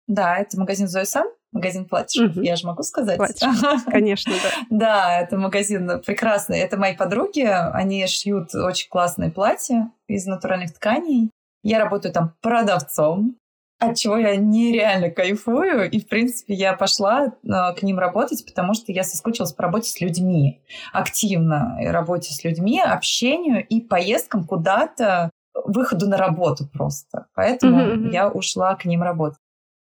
[0.07, 1.27] Да, это магазин Зои Сан.
[1.53, 2.37] Магазин платьишек.
[2.37, 2.43] Угу.
[2.43, 3.17] Я же могу сказать?
[3.17, 3.85] Платьишек.
[3.87, 4.67] Конечно, да.
[4.71, 6.59] Да, это магазин прекрасный.
[6.59, 7.41] Это мои подруги.
[7.41, 11.31] Они шьют очень классные платья из натуральных тканей.
[11.63, 13.37] Я работаю там продавцом
[13.83, 15.91] от чего я нереально кайфую.
[15.91, 17.31] И, в принципе, я пошла э,
[17.77, 20.63] к ним работать, потому что я соскучилась по работе с людьми.
[20.93, 27.27] Активно работе с людьми, общению и поездкам куда-то, выходу на работу просто.
[27.35, 28.11] Поэтому mm-hmm.
[28.13, 29.39] я ушла к ним работать.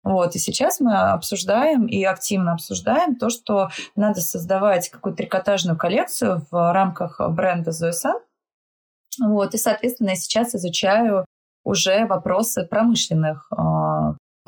[0.04, 6.46] Вот, и сейчас мы обсуждаем и активно обсуждаем то, что надо создавать какую-то трикотажную коллекцию
[6.50, 8.14] в рамках бренда Зоэса.
[9.20, 11.26] Вот, и, соответственно, я сейчас изучаю
[11.64, 13.87] уже вопросы промышленных, а,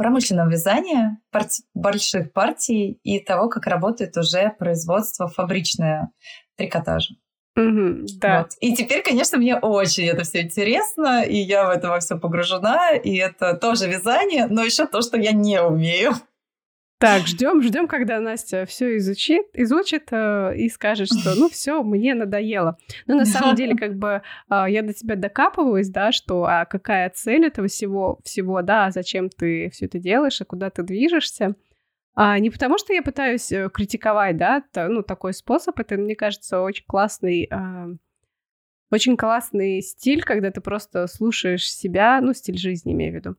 [0.01, 6.09] промышленного вязания, парти, больших партий и того, как работает уже производство фабричное
[6.57, 7.17] трикотажа.
[7.55, 8.39] Угу, да.
[8.39, 8.53] Вот.
[8.61, 12.93] И теперь, конечно, мне очень это все интересно, и я в это во все погружена,
[12.93, 16.15] и это тоже вязание, но еще то, что я не умею.
[17.01, 22.15] Так, ждем, ждем, когда Настя все изучит, изучит э, и скажет, что ну все, мне
[22.15, 22.77] надоело.
[23.07, 27.09] Но на самом деле, как бы э, я до тебя докапываюсь, да, что а какая
[27.09, 31.55] цель этого всего, всего, да, зачем ты все это делаешь, а куда ты движешься.
[32.15, 36.15] А, не потому, что я пытаюсь э, критиковать, да, то, ну, такой способ, это, мне
[36.15, 37.97] кажется, очень классный, э,
[38.91, 43.37] очень классный стиль, когда ты просто слушаешь себя, ну, стиль жизни имею в виду,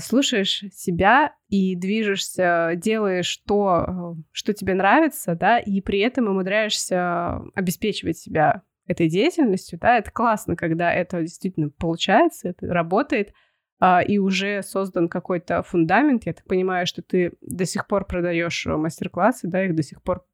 [0.00, 7.40] слушаешь себя и движешься, делаешь то, э, что тебе нравится, да, и при этом умудряешься
[7.54, 13.34] обеспечивать себя этой деятельностью, да, это классно, когда это действительно получается, это работает,
[13.80, 16.26] а, и уже создан какой-то фундамент.
[16.26, 20.26] Я так понимаю, что ты до сих пор продаешь мастер-классы, да, их до сих пор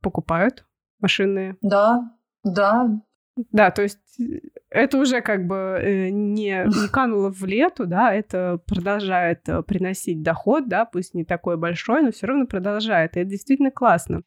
[0.00, 0.64] покупают
[1.00, 1.56] машинные.
[1.60, 3.00] Да, да,
[3.36, 8.12] да, то есть э, это уже как бы э, не, не кануло в лету, да,
[8.14, 13.16] это продолжает э, приносить доход, да, пусть не такой большой, но все равно продолжает.
[13.16, 14.22] И это действительно классно.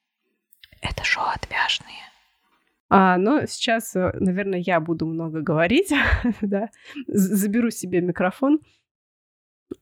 [0.82, 1.90] Это шоу отвяжные.
[2.92, 5.92] А, но сейчас, наверное, я буду много говорить,
[6.42, 6.70] да,
[7.08, 8.60] заберу себе микрофон.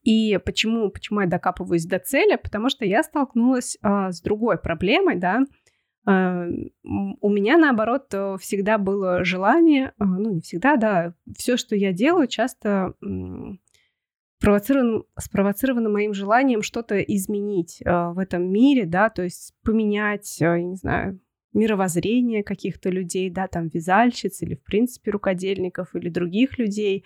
[0.03, 2.35] И почему, почему я докапываюсь до цели?
[2.35, 5.41] Потому что я столкнулась а, с другой проблемой, да,
[6.07, 11.91] у меня, наоборот, э, всегда было желание, а, ну, не всегда, да, все, что я
[11.91, 12.93] делаю, часто
[14.39, 20.57] спровоцировано, спровоцировано моим желанием что-то изменить а, в этом мире, да, то есть поменять, я
[20.61, 21.19] не знаю,
[21.51, 27.03] мировоззрение каких-то людей, да, там, вязальщиц или, в принципе, рукодельников или других людей,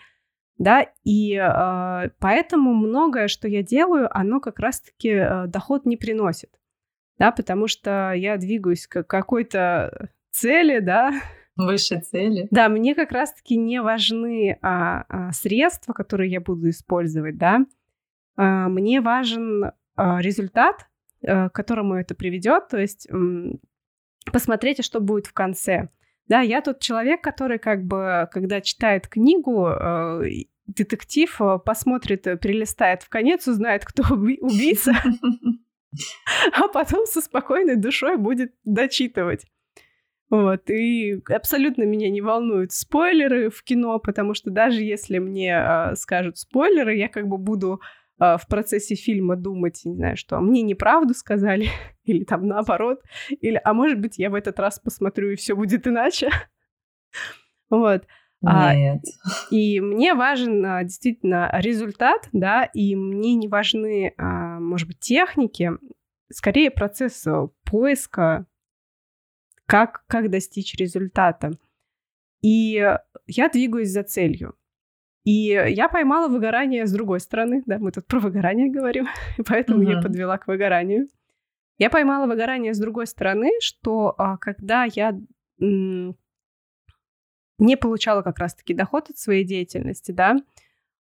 [0.60, 6.52] да, и э, поэтому многое, что я делаю, оно как раз-таки э, доход не приносит
[7.22, 11.14] да, потому что я двигаюсь к какой-то цели, да.
[11.56, 12.48] Выше цели.
[12.50, 17.60] Да, мне как раз-таки не важны а, а, средства, которые я буду использовать, да.
[18.38, 20.88] А, мне важен а, результат,
[21.24, 23.60] а, к которому это приведет, то есть м,
[24.32, 25.90] посмотреть, а что будет в конце.
[26.28, 30.24] Да, я тот человек, который как бы, когда читает книгу, э,
[30.66, 34.94] детектив э, посмотрит, перелистает в конец, узнает, кто убийца,
[36.54, 39.46] а потом со спокойной душой будет дочитывать.
[40.30, 45.96] Вот, и абсолютно меня не волнуют спойлеры в кино, потому что даже если мне э,
[45.96, 47.82] скажут спойлеры, я как бы буду
[48.18, 51.68] э, в процессе фильма думать, не знаю, что мне неправду сказали,
[52.06, 53.02] или там наоборот,
[53.42, 56.30] или, а может быть, я в этот раз посмотрю, и все будет иначе.
[57.70, 58.04] Вот.
[58.44, 59.04] А, Нет.
[59.24, 65.00] А, и мне важен а, действительно результат, да, и мне не важны, а, может быть,
[65.00, 65.72] техники,
[66.32, 68.48] скорее процесс э, поиска,
[69.66, 71.52] как, как достичь результата.
[72.42, 72.74] И
[73.28, 74.56] я двигаюсь за целью.
[75.24, 79.08] И я поймала выгорание с другой стороны, да, мы тут про выгорание говорим,
[79.48, 79.96] поэтому mm-hmm.
[79.96, 81.08] я подвела к выгоранию.
[81.78, 85.20] Я поймала выгорание с другой стороны, что а, когда я
[87.62, 90.36] не получала как раз-таки доход от своей деятельности, да,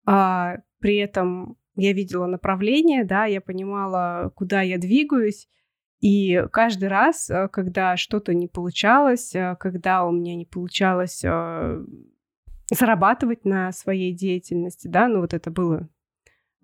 [0.08, 5.48] а, при этом я видела направление, да, я понимала, куда я двигаюсь,
[6.00, 11.86] и каждый раз, э, когда что-то не получалось, э, когда у меня не получалось э,
[12.72, 15.90] зарабатывать на своей деятельности, да, ну вот это было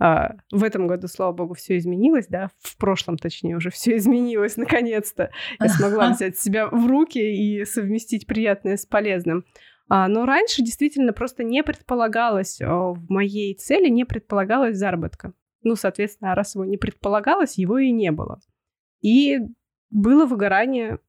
[0.03, 4.57] а, в этом году, слава богу, все изменилось, да, в прошлом, точнее, уже все изменилось,
[4.57, 5.29] наконец-то.
[5.59, 9.45] Я смогла взять себя в руки и совместить приятное с полезным.
[9.93, 15.33] А, но раньше действительно просто не предполагалось в моей цели, не предполагалось заработка.
[15.63, 18.39] Ну, соответственно, раз его не предполагалось, его и не было.
[19.01, 19.39] И
[19.89, 20.99] было выгорание.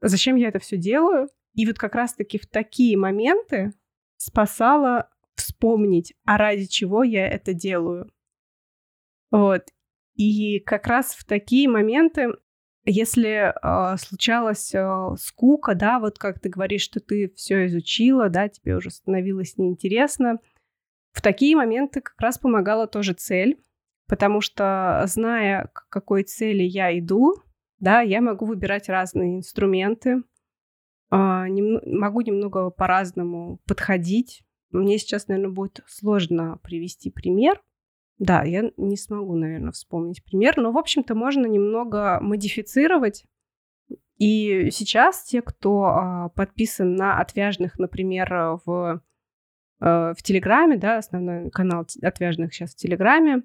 [0.00, 1.28] Зачем я это все делаю?
[1.52, 3.74] И вот как раз-таки в такие моменты
[4.16, 8.10] спасало вспомнить, а ради чего я это делаю.
[9.30, 9.64] Вот.
[10.14, 12.30] И как раз в такие моменты,
[12.90, 18.48] если э, случалась э, скука, да, вот как ты говоришь, что ты все изучила, да,
[18.48, 20.38] тебе уже становилось неинтересно,
[21.12, 23.60] в такие моменты как раз помогала тоже цель,
[24.06, 27.34] потому что зная, к какой цели я иду,
[27.80, 30.22] да, я могу выбирать разные инструменты,
[31.10, 34.44] э, нем- могу немного по-разному подходить.
[34.70, 37.60] Мне сейчас, наверное, будет сложно привести пример,
[38.18, 43.24] да, я не смогу, наверное, вспомнить пример, но, в общем-то, можно немного модифицировать.
[44.18, 49.02] И сейчас те, кто а, подписан на отвяжных, например, в,
[49.80, 53.44] а, в Телеграме, да, основной канал отвяжных сейчас в Телеграме,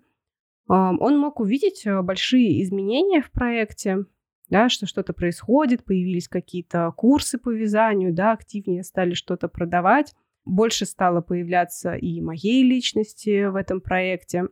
[0.67, 4.05] а, он мог увидеть а, большие изменения в проекте,
[4.49, 10.85] да, что что-то происходит, появились какие-то курсы по вязанию, да, активнее стали что-то продавать больше
[10.85, 14.45] стало появляться и моей личности в этом проекте.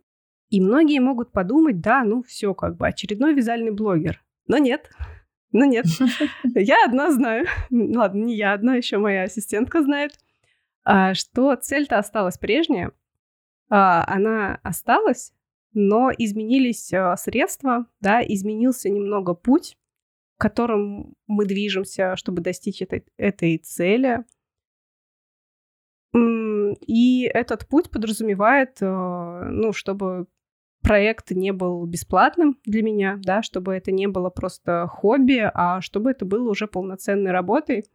[0.52, 4.22] И многие могут подумать, да, ну все, как бы очередной вязальный блогер.
[4.48, 4.92] Но нет,
[5.54, 5.86] но нет.
[6.44, 10.12] Я одна знаю, ладно, не я одна, еще моя ассистентка знает,
[10.84, 12.92] а, что цель-то осталась прежняя.
[13.70, 15.32] А, она осталась,
[15.74, 19.78] но изменились а, средства, да, изменился немного путь,
[20.38, 24.26] которым мы движемся, чтобы достичь этой, этой цели.
[26.14, 30.28] И этот путь подразумевает, ну, чтобы
[30.82, 36.12] проект не был бесплатным для меня, да, чтобы это не было просто хобби, а чтобы
[36.12, 37.86] это было уже полноценной работой.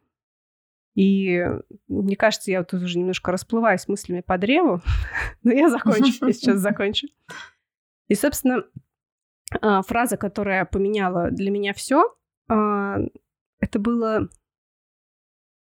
[0.95, 1.45] И
[1.89, 4.81] мне кажется, я тут уже немножко расплываюсь мыслями по древу,
[5.43, 7.09] но я закончу, я сейчас закончу.
[8.09, 8.65] И, собственно,
[9.61, 12.15] а, фраза, которая поменяла для меня все,
[12.49, 12.99] а,
[13.61, 14.29] это было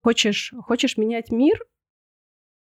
[0.03, 1.65] «Хочешь, хочешь менять мир?»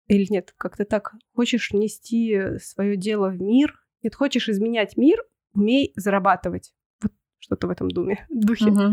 [0.07, 1.15] Или нет, как-то так.
[1.35, 6.75] «Хочешь нести свое дело в мир?» Нет, хочешь изменять мир, умей зарабатывать.
[7.03, 8.67] Вот что-то в этом думе, духе.
[8.67, 8.93] Угу.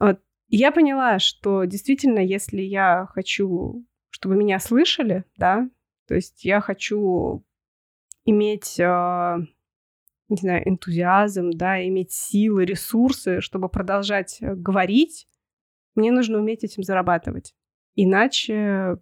[0.00, 0.20] Вот.
[0.48, 5.68] Я поняла, что действительно, если я хочу, чтобы меня слышали, да,
[6.06, 7.42] то есть я хочу
[8.26, 9.36] иметь, э,
[10.28, 15.26] не знаю, энтузиазм, да, иметь силы, ресурсы, чтобы продолжать говорить,
[15.94, 17.54] мне нужно уметь этим зарабатывать.
[17.94, 18.98] Иначе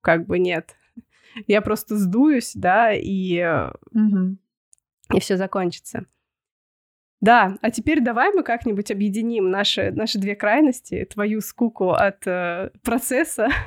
[0.00, 0.76] как бы нет
[1.46, 3.42] я просто сдуюсь, да, и,
[3.92, 4.36] угу.
[5.12, 6.06] и все закончится.
[7.20, 12.70] Да, а теперь давай мы как-нибудь объединим наши, наши две крайности, твою скуку от э,
[12.82, 13.48] процесса.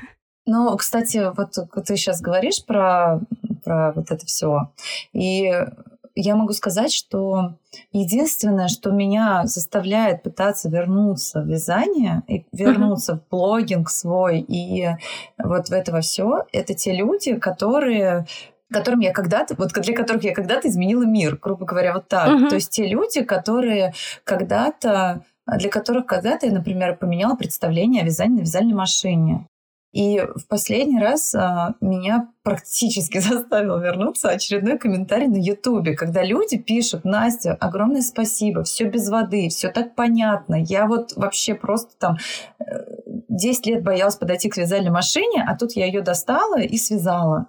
[0.49, 3.19] Ну, кстати, вот ты сейчас говоришь про,
[3.65, 4.71] про вот это все.
[5.11, 5.51] И
[6.21, 7.55] я могу сказать, что
[7.91, 13.19] единственное, что меня заставляет пытаться вернуться в вязание и вернуться uh-huh.
[13.19, 14.89] в блогинг свой и
[15.37, 18.25] вот в это все, это те люди, которые
[18.69, 22.27] которым я когда-то, вот для которых я когда-то изменила мир, грубо говоря, вот так.
[22.29, 22.49] Uh-huh.
[22.49, 23.93] То есть те люди, которые
[24.25, 25.23] когда-то
[25.55, 29.47] для которых когда-то я, например, поменяла представление о вязании на вязальной машине.
[29.93, 36.57] И в последний раз а, меня практически заставил вернуться очередной комментарий на Ютубе, когда люди
[36.57, 40.55] пишут, Настя, огромное спасибо, все без воды, все так понятно.
[40.55, 42.17] Я вот вообще просто там
[43.29, 47.47] 10 э, лет боялась подойти к вязальной машине, а тут я ее достала и связала.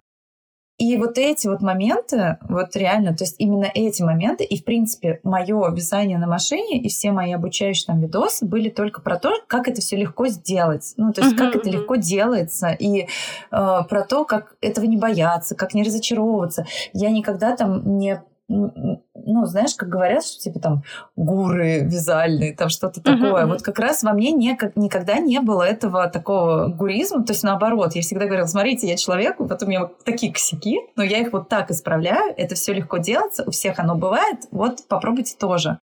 [0.78, 5.18] И вот эти вот моменты, вот реально, то есть именно эти моменты, и в принципе
[5.24, 9.66] мое вязание на машине и все мои обучающие там видосы были только про то, как
[9.66, 11.58] это все легко сделать, ну то есть uh-huh, как uh-huh.
[11.58, 13.06] это легко делается и э,
[13.50, 16.64] про то, как этого не бояться, как не разочаровываться.
[16.92, 18.22] Я никогда там не
[19.28, 20.82] ну, знаешь, как говорят, что типа там
[21.16, 23.44] гуры вязальные, там что-то такое.
[23.44, 23.48] Uh-huh.
[23.48, 27.24] Вот как раз во мне не, как, никогда не было этого такого гуризма.
[27.24, 30.80] То есть наоборот, я всегда говорила, смотрите, я человек, вот у меня вот такие косяки,
[30.96, 34.88] но я их вот так исправляю, это все легко делается, у всех оно бывает, вот
[34.88, 35.78] попробуйте тоже.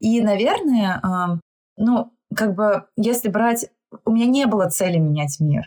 [0.00, 1.38] И, наверное, э,
[1.76, 3.66] ну, как бы, если брать...
[4.04, 5.64] У меня не было цели менять мир,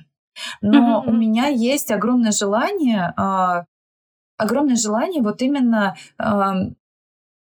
[0.62, 1.10] но uh-huh.
[1.10, 3.66] у меня есть огромное желание э,
[4.38, 5.96] огромное желание вот именно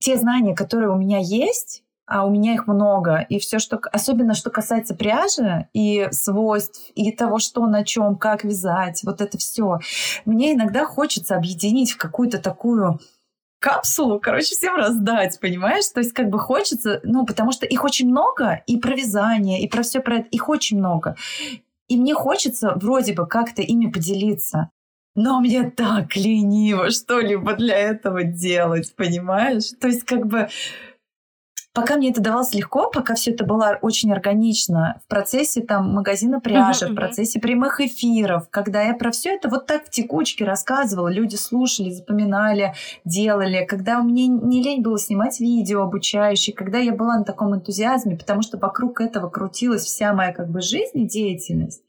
[0.06, 4.34] те знания, которые у меня есть, а у меня их много, и все, что особенно
[4.34, 9.80] что касается пряжи и свойств и того, что на чем, как вязать, вот это все,
[10.24, 13.00] мне иногда хочется объединить в какую-то такую
[13.58, 15.88] капсулу, короче, всем раздать, понимаешь?
[15.92, 19.68] То есть как бы хочется, ну, потому что их очень много, и про вязание, и
[19.68, 21.16] про все про это, их очень много.
[21.88, 24.70] И мне хочется вроде бы как-то ими поделиться
[25.16, 29.70] но мне так лениво что-либо для этого делать, понимаешь?
[29.80, 30.48] То есть как бы
[31.76, 36.40] пока мне это давалось легко, пока все это было очень органично в процессе там магазина
[36.40, 40.44] пряжи, uh-huh, в процессе прямых эфиров, когда я про все это вот так в текучке
[40.44, 46.94] рассказывала, люди слушали, запоминали, делали, когда меня не лень было снимать видео обучающие, когда я
[46.94, 51.06] была на таком энтузиазме, потому что вокруг этого крутилась вся моя как бы жизнь и
[51.06, 51.82] деятельность.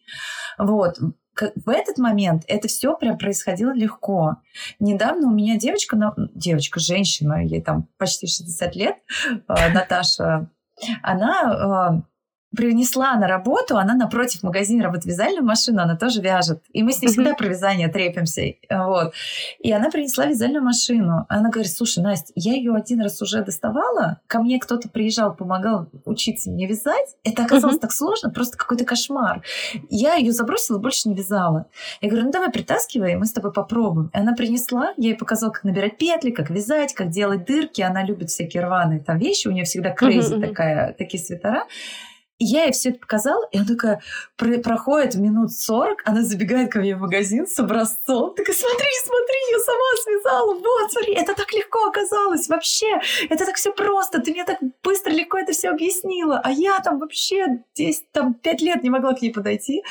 [0.57, 0.97] Вот
[1.41, 4.37] в этот момент это все прям происходило легко.
[4.79, 5.97] Недавно у меня девочка,
[6.33, 8.95] девочка, женщина, ей там почти 60 лет,
[9.47, 10.49] э, Наташа,
[11.01, 12.16] она э,
[12.55, 16.63] принесла на работу, она напротив магазина работает вязальную машину, она тоже вяжет.
[16.71, 18.53] И мы с ней всегда про вязание трепимся.
[18.69, 19.13] Вот.
[19.59, 21.25] И она принесла вязальную машину.
[21.29, 25.87] Она говорит, слушай, Настя, я ее один раз уже доставала, ко мне кто-то приезжал, помогал
[26.05, 27.15] учиться мне вязать.
[27.23, 29.43] Это оказалось так сложно, просто какой-то кошмар.
[29.89, 31.65] Я ее забросила, больше не вязала.
[32.01, 34.09] Я говорю, ну давай притаскивай, мы с тобой попробуем.
[34.13, 37.81] И она принесла, я ей показала, как набирать петли, как вязать, как делать дырки.
[37.81, 41.65] Она любит всякие рваные там вещи, у нее всегда крейзи такая, такие свитера.
[42.39, 44.01] Я ей все это показала, и она такая
[44.35, 49.35] про проходит минут 40, она забегает ко мне в магазин с образцом, такая, смотри, смотри,
[49.51, 54.31] я сама связала, вот, смотри, это так легко оказалось, вообще, это так все просто, ты
[54.31, 58.83] мне так быстро, легко это все объяснила, а я там вообще 10, там, 5 лет
[58.83, 59.83] не могла к ней подойти,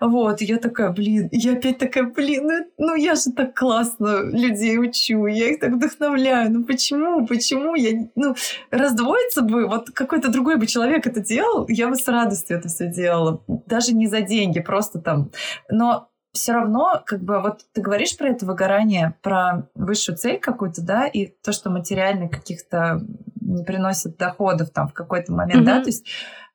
[0.00, 4.24] вот, и я такая, блин, я опять такая, блин, ну, ну я же так классно
[4.24, 8.34] людей учу, я их так вдохновляю, ну почему, почему я, ну,
[8.72, 12.88] раздвоиться бы, вот какой-то другой бы человек это делал, я бы с радостью это все
[12.88, 13.42] делала.
[13.66, 15.30] Даже не за деньги, просто там.
[15.70, 20.82] Но все равно, как бы, вот ты говоришь про это выгорание, про высшую цель какую-то,
[20.82, 23.00] да, и то, что материальные каких-то
[23.40, 25.66] не приносят доходов там в какой-то момент, mm-hmm.
[25.66, 26.06] да, то есть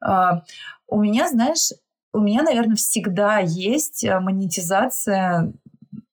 [0.04, 0.42] э,
[0.88, 1.72] у меня, знаешь,
[2.12, 5.54] у меня, наверное, всегда есть э, монетизация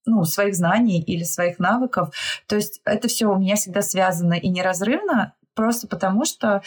[0.05, 2.15] ну, своих знаний или своих навыков.
[2.47, 6.63] То есть это все у меня всегда связано и неразрывно, просто потому что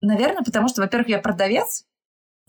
[0.00, 1.84] Наверное, потому что, во-первых, я продавец,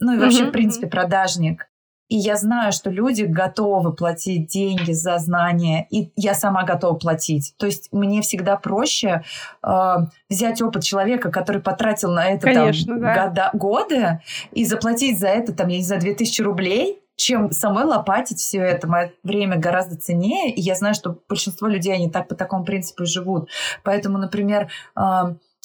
[0.00, 0.48] ну и вообще, mm-hmm.
[0.48, 1.68] в принципе, продажник.
[2.08, 7.54] И я знаю, что люди готовы платить деньги за знания, и я сама готова платить.
[7.58, 9.22] То есть мне всегда проще
[9.62, 9.94] э,
[10.30, 13.14] взять опыт человека, который потратил на это Конечно, там, да.
[13.26, 14.20] года, годы,
[14.52, 18.86] и заплатить за это, там, я не знаю, 2000 рублей, чем самой лопатить все это.
[18.86, 23.02] Мое время гораздо ценнее, и я знаю, что большинство людей, они так по такому принципу
[23.02, 23.50] и живут.
[23.82, 25.00] Поэтому, например, э,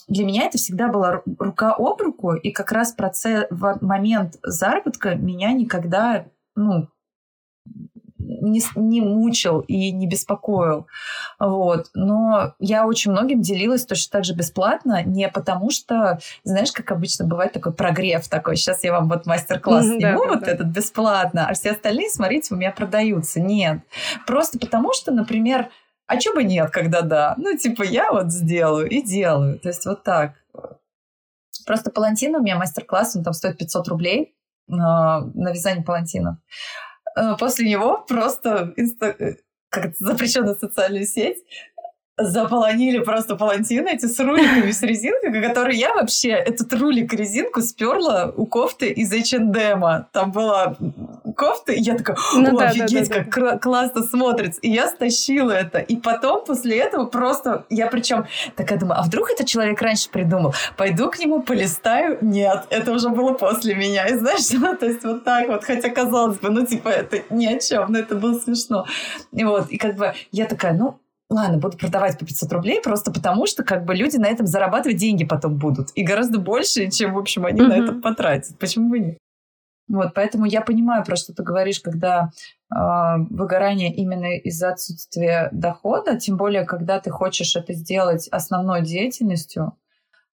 [0.07, 5.15] для меня это всегда была рука об руку, и как раз процесс, в момент заработка
[5.15, 6.25] меня никогда,
[6.55, 6.87] ну,
[8.43, 10.87] не, не мучил и не беспокоил.
[11.39, 11.89] Вот.
[11.93, 17.25] Но я очень многим делилась точно так же бесплатно, не потому что, знаешь, как обычно
[17.25, 20.51] бывает такой прогрев такой, сейчас я вам вот мастер-класс сниму, да, вот да.
[20.51, 23.41] этот бесплатно, а все остальные, смотрите, у меня продаются.
[23.41, 23.79] Нет.
[24.25, 25.69] Просто потому что, например,
[26.07, 27.35] а чё бы нет, когда да?
[27.37, 29.59] Ну, типа, я вот сделаю и делаю.
[29.59, 30.33] То есть вот так.
[31.65, 34.35] Просто палантин у меня мастер-класс, он там стоит 500 рублей
[34.67, 36.41] на, на вязание палантина.
[37.15, 39.07] Э, после него просто инста...
[39.07, 39.35] Э,
[39.69, 41.43] как запрещенная социальная сеть
[42.17, 48.31] заполонили просто палантины эти с руликами, с резинкой, которые я вообще этот рулик резинку сперла
[48.35, 50.05] у кофты из H&M.
[50.11, 50.75] Там была
[51.35, 53.57] кофта, и я такая, ну, да, офигеть, да, да, как да.
[53.57, 54.61] классно смотрится.
[54.61, 55.79] И я стащила это.
[55.79, 60.53] И потом, после этого, просто я причем такая думаю, а вдруг этот человек раньше придумал?
[60.77, 62.19] Пойду к нему, полистаю.
[62.21, 64.07] Нет, это уже было после меня.
[64.07, 67.47] И знаешь, ну, то есть вот так вот, хотя казалось бы, ну, типа, это ни
[67.47, 68.85] о чем, но это было смешно.
[69.31, 70.99] И вот, и как бы я такая, ну,
[71.33, 74.97] ладно, буду продавать по 500 рублей, просто потому что как бы люди на этом зарабатывать
[74.97, 75.89] деньги потом будут.
[75.95, 77.67] И гораздо больше, чем, в общем, они mm-hmm.
[77.67, 78.57] на это потратят.
[78.59, 79.17] Почему бы нет?
[79.89, 82.29] Вот, поэтому я понимаю, про что ты говоришь, когда
[82.73, 82.77] э,
[83.29, 89.73] выгорание именно из-за отсутствия дохода, тем более, когда ты хочешь это сделать основной деятельностью,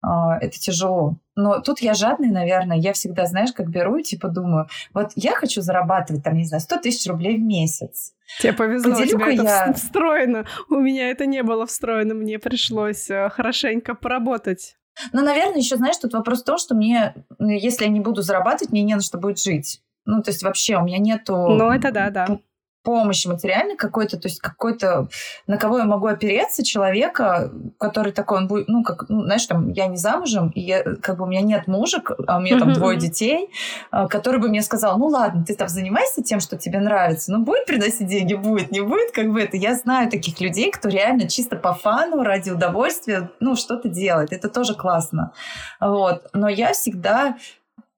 [0.03, 1.17] это тяжело.
[1.35, 5.33] Но тут я жадный, наверное, я всегда, знаешь, как беру и типа думаю, вот я
[5.33, 8.13] хочу зарабатывать там, не знаю, 100 тысяч рублей в месяц.
[8.39, 9.73] Тебе повезло, у тебя это я...
[9.73, 10.45] встроено.
[10.69, 14.77] У меня это не было встроено, мне пришлось э, хорошенько поработать.
[15.11, 18.71] Ну, наверное, еще, знаешь, тут вопрос в том, что мне, если я не буду зарабатывать,
[18.71, 19.81] мне не на что будет жить.
[20.05, 21.35] Ну, то есть вообще у меня нету...
[21.35, 22.39] Ну, это да, да
[22.83, 25.07] помощи материальной какой-то, то есть какой-то,
[25.47, 29.71] на кого я могу опереться, человека, который такой, он будет, ну, как, ну, знаешь, там,
[29.71, 32.73] я не замужем, и я, как бы у меня нет мужа, а у меня там
[32.73, 33.49] двое детей,
[33.91, 37.43] а, который бы мне сказал, ну, ладно, ты там занимайся тем, что тебе нравится, ну,
[37.43, 39.57] будет приносить деньги, будет, не будет, как бы это.
[39.57, 44.49] Я знаю таких людей, кто реально чисто по фану, ради удовольствия, ну, что-то делает, это
[44.49, 45.31] тоже классно.
[45.79, 46.27] Вот.
[46.33, 47.37] Но я всегда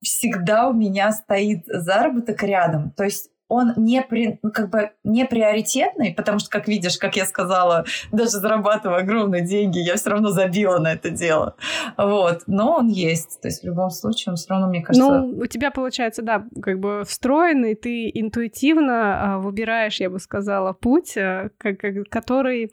[0.01, 2.91] всегда у меня стоит заработок рядом.
[2.91, 7.15] То есть он не, при, ну, как бы не приоритетный, потому что, как видишь, как
[7.15, 11.55] я сказала, даже зарабатывая огромные деньги, я все равно забила на это дело.
[11.97, 12.43] Вот.
[12.47, 13.39] Но он есть.
[13.41, 15.19] То есть в любом случае он все равно, мне кажется...
[15.19, 20.73] Ну, у тебя получается, да, как бы встроенный, ты интуитивно а, выбираешь, я бы сказала,
[20.73, 21.79] путь, как,
[22.09, 22.71] который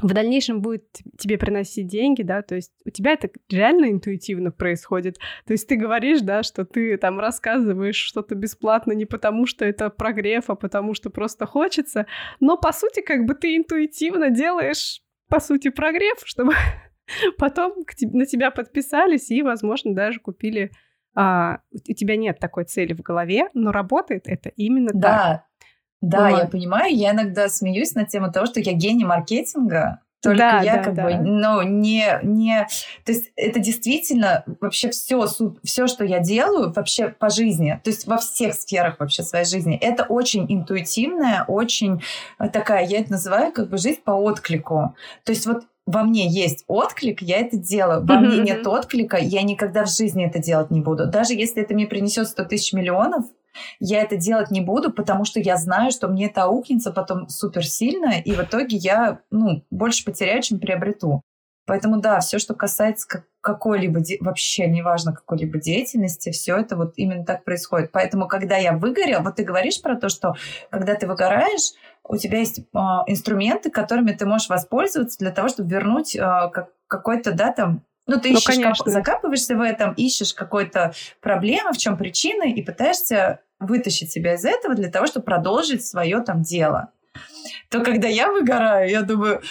[0.00, 0.86] в дальнейшем будет
[1.18, 5.18] тебе приносить деньги, да, то есть у тебя это реально интуитивно происходит.
[5.46, 9.90] То есть ты говоришь, да, что ты там рассказываешь что-то бесплатно не потому, что это
[9.90, 12.06] прогрев, а потому что просто хочется,
[12.40, 16.54] но по сути как бы ты интуитивно делаешь, по сути, прогрев, чтобы
[17.36, 20.70] потом на тебя подписались и, возможно, даже купили
[21.14, 25.42] а, у тебя нет такой цели в голове, но работает это именно да, так.
[26.02, 26.38] Да, вот.
[26.38, 26.94] я понимаю.
[26.94, 30.94] Я иногда смеюсь на тему того, что я гений маркетинга, только да, я да, как
[30.94, 31.04] да.
[31.04, 32.68] бы, ну, не, не...
[33.04, 35.26] То есть это действительно вообще все,
[35.64, 39.76] все, что я делаю вообще по жизни, то есть во всех сферах вообще своей жизни,
[39.76, 42.02] это очень интуитивная, очень
[42.52, 44.94] такая, я это называю как бы жизнь по отклику.
[45.24, 48.06] То есть вот во мне есть отклик, я это делаю.
[48.06, 51.08] Во мне нет отклика, я никогда в жизни это делать не буду.
[51.08, 53.24] Даже если это мне принесет 100 тысяч миллионов,
[53.80, 57.66] я это делать не буду, потому что я знаю, что мне это аукнется потом супер
[57.66, 61.22] сильно, и в итоге я ну, больше потеряю, чем приобрету.
[61.64, 64.18] Поэтому да, все, что касается какой-либо, де...
[64.20, 67.92] вообще неважно какой-либо деятельности, все это вот именно так происходит.
[67.92, 70.34] Поэтому, когда я выгорел, вот ты говоришь про то, что
[70.70, 71.72] когда ты выгораешь,
[72.04, 76.70] у тебя есть э, инструменты, которыми ты можешь воспользоваться для того, чтобы вернуть э, как,
[76.88, 77.84] какой-то, да, там,
[78.16, 78.90] ну, ты ну, ищешь, конечно.
[78.90, 84.74] закапываешься в этом, ищешь какой-то проблемы, в чем причина, и пытаешься вытащить себя из этого
[84.74, 86.90] для того, чтобы продолжить свое там дело.
[87.70, 89.42] То когда я выгораю, я думаю,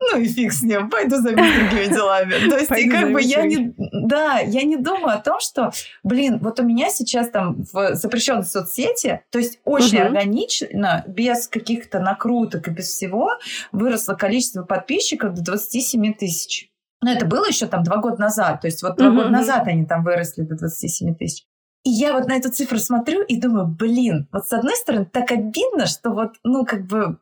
[0.00, 2.48] ну и фиг с ним, пойду займусь другими делами.
[2.48, 5.72] То есть, и как бы я не, да, я не думаю о том, что,
[6.02, 10.06] блин, вот у меня сейчас там в запрещенной соцсети, то есть очень угу.
[10.06, 13.32] органично, без каких-то накруток и без всего,
[13.72, 16.69] выросло количество подписчиков до 27 тысяч.
[17.02, 18.60] Но это было еще там два года назад.
[18.60, 19.14] То есть вот два mm-hmm.
[19.14, 21.46] года назад они там выросли до 27 тысяч.
[21.82, 25.32] И я вот на эту цифру смотрю и думаю, блин, вот с одной стороны так
[25.32, 27.18] обидно, что вот, ну, как бы,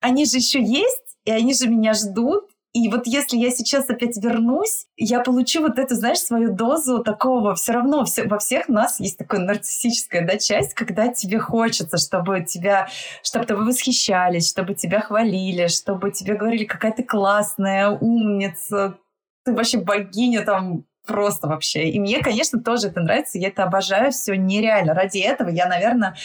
[0.00, 4.16] они же еще есть, и они же меня ждут, и вот если я сейчас опять
[4.22, 7.54] вернусь, я получу вот эту, знаешь, свою дозу такого.
[7.54, 12.42] Все равно все, во всех нас есть такая нарциссическая да, часть, когда тебе хочется, чтобы
[12.42, 12.88] тебя,
[13.22, 18.98] чтобы тобой восхищались, чтобы тебя хвалили, чтобы тебе говорили, какая ты классная, умница,
[19.44, 21.88] ты вообще богиня там просто вообще.
[21.88, 24.92] И мне, конечно, тоже это нравится, я это обожаю, все нереально.
[24.92, 26.16] Ради этого я, наверное,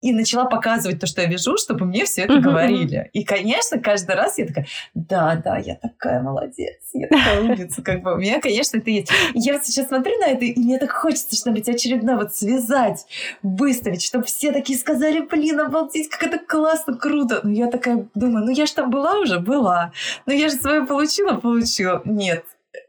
[0.00, 3.10] и начала показывать то, что я вижу, чтобы мне все это говорили.
[3.12, 8.02] И, конечно, каждый раз я такая, да, да, я такая молодец, я такая умница, как
[8.02, 8.14] бы.
[8.14, 9.10] У меня, конечно, это есть.
[9.34, 13.06] Я сейчас смотрю на это, и мне так хочется что-нибудь очередное вот связать,
[13.42, 17.40] выставить, чтобы все такие сказали, блин, обалдеть, как это классно, круто.
[17.42, 19.92] Но я такая думаю, ну я же там была уже, была.
[20.26, 22.00] Но я же свое получила, получила.
[22.04, 22.44] Нет,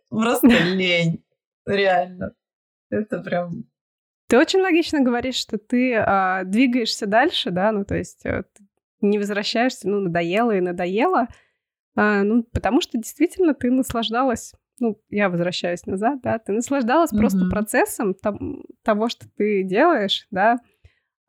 [0.09, 1.23] просто лень.
[1.65, 2.33] Реально.
[2.89, 3.65] Это прям
[4.31, 8.45] ты очень логично говоришь, что ты а, двигаешься дальше, да, ну то есть а,
[9.01, 11.27] не возвращаешься, ну надоело и надоело,
[11.97, 17.17] а, ну потому что действительно ты наслаждалась, ну я возвращаюсь назад, да, ты наслаждалась mm-hmm.
[17.17, 20.59] просто процессом там, того, что ты делаешь, да,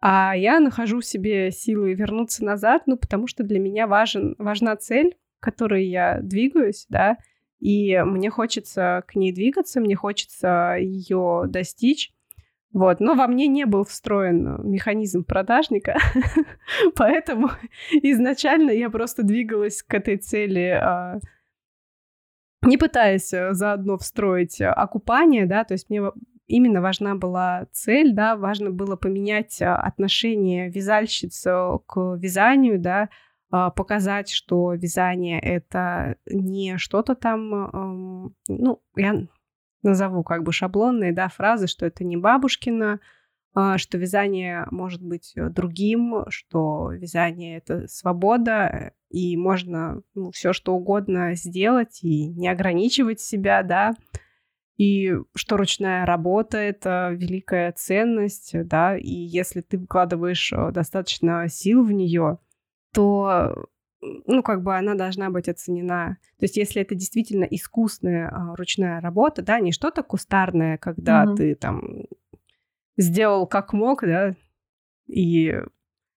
[0.01, 4.77] а я нахожу в себе силы вернуться назад, ну потому что для меня важен, важна
[4.77, 7.17] цель, к которой я двигаюсь, да,
[7.59, 12.13] и мне хочется к ней двигаться, мне хочется ее достичь.
[12.73, 15.99] Вот, но во мне не был встроен механизм продажника,
[16.97, 17.51] поэтому
[17.91, 21.19] изначально я просто двигалась к этой цели, а,
[22.63, 26.03] не пытаясь э, заодно встроить окупание, да, то есть мне
[26.47, 31.51] именно важна была цель, да, важно было поменять отношение вязальщицы
[31.87, 33.11] к вязанию, да,
[33.51, 39.27] а, показать, что вязание это не что-то там, ну, я
[39.83, 43.01] назову как бы шаблонные да, фразы, что это не бабушкина,
[43.77, 50.75] что вязание может быть э, другим, что вязание это свобода, и можно ну, все что
[50.75, 53.95] угодно сделать и не ограничивать себя, да,
[54.79, 61.85] и что ручная работа— это великая ценность, да, и если ты вкладываешь э, достаточно сил
[61.85, 62.39] в нее,
[62.95, 63.67] то
[64.03, 66.19] ну, как бы она должна быть оценена.
[66.39, 71.37] То есть, если это действительно искусная а, ручная работа, да, не что-то кустарное, когда mm-hmm.
[71.37, 71.83] ты там
[72.97, 74.35] сделал как мог, да,
[75.07, 75.55] и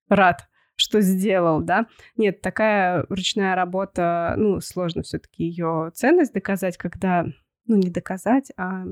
[0.10, 1.88] рад, что сделал, да.
[2.18, 7.26] Нет, такая ручная работа, ну, сложно все-таки ее ценность доказать, когда,
[7.68, 8.86] ну, не доказать, а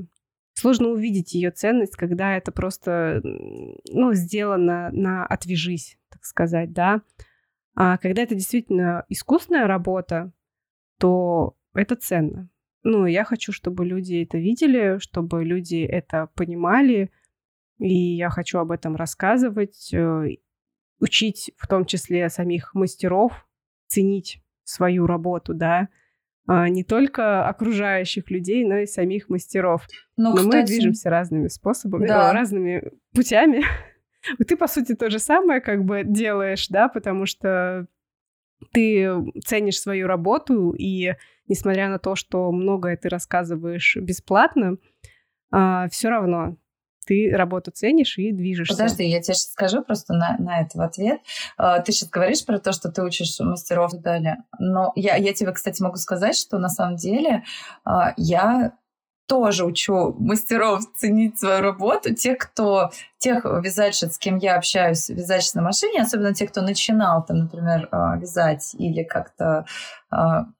[0.54, 7.02] сложно увидеть ее ценность, когда это просто, ну, сделано на «отвяжись», так сказать, да.
[7.74, 10.32] А когда это действительно искусная работа,
[10.98, 12.48] то это ценно.
[12.82, 17.10] Ну, я хочу, чтобы люди это видели, чтобы люди это понимали,
[17.78, 20.36] и я хочу об этом рассказывать, э,
[21.00, 23.48] учить в том числе самих мастеров
[23.86, 25.88] ценить свою работу, да,
[26.46, 29.86] а, не только окружающих людей, но и самих мастеров.
[30.16, 32.32] Но, но кстати, мы движемся разными способами, да.
[32.32, 33.64] разными путями.
[34.48, 37.86] Ты, по сути, то же самое как бы делаешь, да, потому что
[38.72, 39.10] ты
[39.44, 41.14] ценишь свою работу, и
[41.48, 44.78] несмотря на то, что многое ты рассказываешь бесплатно,
[45.50, 46.56] а, все равно
[47.06, 48.74] ты работу ценишь и движешься.
[48.74, 51.20] Подожди, я тебе сейчас скажу просто на, на это в ответ.
[51.56, 54.44] А, ты сейчас говоришь про то, что ты учишь мастеров и далее.
[54.58, 57.44] Но я, я тебе, кстати, могу сказать, что на самом деле
[57.84, 58.72] а, я
[59.26, 62.90] тоже учу мастеров ценить свою работу, тех, кто,
[63.24, 67.88] тех вязальщиц, с кем я общаюсь, вязальщиц на машине, особенно те, кто начинал там, например,
[67.90, 69.64] а, вязать или как-то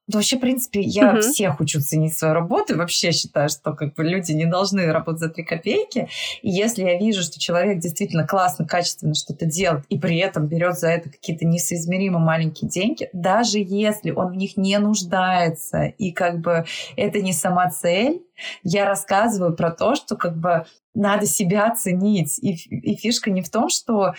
[0.07, 1.21] да вообще, в принципе, я угу.
[1.21, 5.21] всех учу ценить свою работу и вообще считаю, что как бы люди не должны работать
[5.21, 6.09] за три копейки.
[6.43, 10.79] И если я вижу, что человек действительно классно, качественно что-то делает и при этом берет
[10.79, 16.41] за это какие-то несоизмеримо маленькие деньги, даже если он в них не нуждается и как
[16.41, 16.65] бы
[16.97, 18.23] это не сама цель,
[18.63, 22.39] я рассказываю про то, что как бы надо себя ценить.
[22.39, 24.15] И, и фишка не в том, что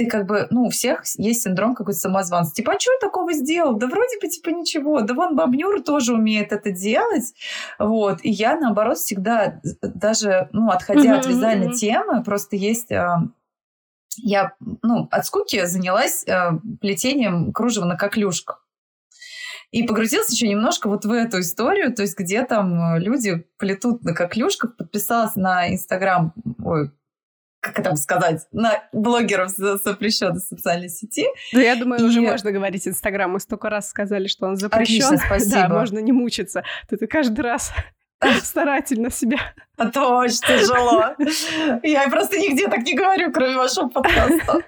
[0.00, 2.54] ты как бы, ну, у всех есть синдром какой-то самозванца.
[2.54, 3.74] Типа, а что я такого сделал?
[3.74, 5.02] Да вроде бы, типа, ничего.
[5.02, 7.34] Да вон Бабнюр тоже умеет это делать.
[7.78, 8.20] Вот.
[8.22, 12.90] И я, наоборот, всегда даже, ну, отходя от вязальной темы, просто есть...
[12.92, 13.20] А,
[14.16, 18.66] я, ну, от скуки занялась а, плетением кружева на коклюшках.
[19.70, 24.14] И погрузилась еще немножко вот в эту историю, то есть где там люди плетут на
[24.14, 26.32] коклюшках, подписалась на Инстаграм,
[26.64, 26.90] ой,
[27.60, 31.26] как это сказать, на блогеров запрещенной социальной сети.
[31.52, 32.04] Да, я думаю, и...
[32.04, 33.30] уже можно говорить Инстаграм.
[33.30, 35.04] Мы столько раз сказали, что он запрещен.
[35.04, 35.68] Отлично, спасибо.
[35.68, 36.64] Да, можно не мучиться.
[36.88, 37.70] Ты, каждый раз
[38.42, 39.38] старательно себя.
[39.76, 41.14] А то очень тяжело.
[41.82, 44.62] Я просто нигде так не говорю, кроме вашего подкаста.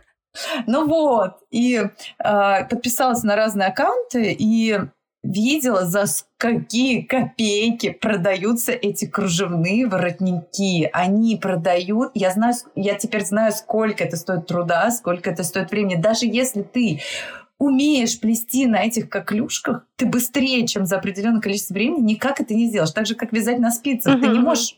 [0.66, 4.78] Ну вот, и э, подписалась на разные аккаунты, и
[5.22, 6.04] видела, за
[6.36, 10.90] какие копейки продаются эти кружевные воротники.
[10.92, 16.00] Они продают, я знаю, я теперь знаю, сколько это стоит труда, сколько это стоит времени.
[16.00, 17.00] Даже если ты
[17.58, 22.66] умеешь плести на этих коклюшках, ты быстрее, чем за определенное количество времени, никак это не
[22.66, 22.90] сделаешь.
[22.90, 24.16] Так же, как вязать на спицах.
[24.16, 24.20] Uh-huh.
[24.20, 24.76] Ты не можешь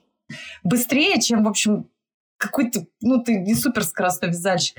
[0.62, 1.88] быстрее, чем, в общем,
[2.36, 4.76] какой-то, ну, ты не супер скоростной вязальщик.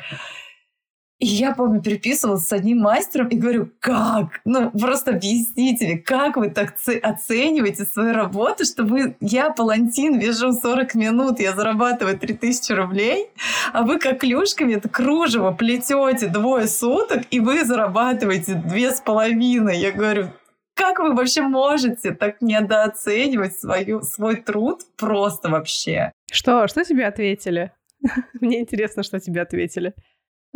[1.20, 4.42] И я, помню, переписывалась с одним мастером и говорю, как?
[4.44, 9.16] Ну, просто объясните мне, как вы так оцениваете свою работу, что вы...
[9.22, 13.30] Я палантин вяжу 40 минут, я зарабатываю 3000 рублей,
[13.72, 19.80] а вы как клюшками это кружево плетете двое суток, и вы зарабатываете две с половиной.
[19.80, 20.28] Я говорю,
[20.74, 26.12] как вы вообще можете так недооценивать свою, свой труд просто вообще?
[26.30, 26.68] Что?
[26.68, 27.72] Что тебе ответили?
[28.42, 29.94] Мне интересно, что тебе ответили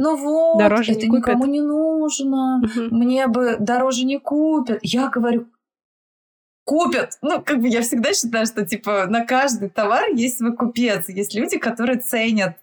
[0.01, 2.95] ну вот, дороже это не никому не нужно, угу.
[2.95, 4.79] мне бы дороже не купят.
[4.81, 5.47] Я говорю,
[6.63, 7.17] купят.
[7.21, 11.09] Ну, как бы я всегда считаю, что, типа, на каждый товар есть свой купец.
[11.09, 12.57] Есть люди, которые ценят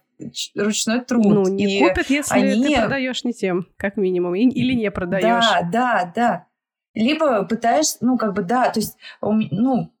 [0.55, 1.25] ручной труд.
[1.25, 2.73] Ну, не и купят, если они...
[2.73, 5.45] ты продаешь не тем, как минимум, или не продаешь.
[5.45, 6.47] Да, да, да.
[6.95, 9.91] Либо пытаешься, ну, как бы, да, то есть, ну,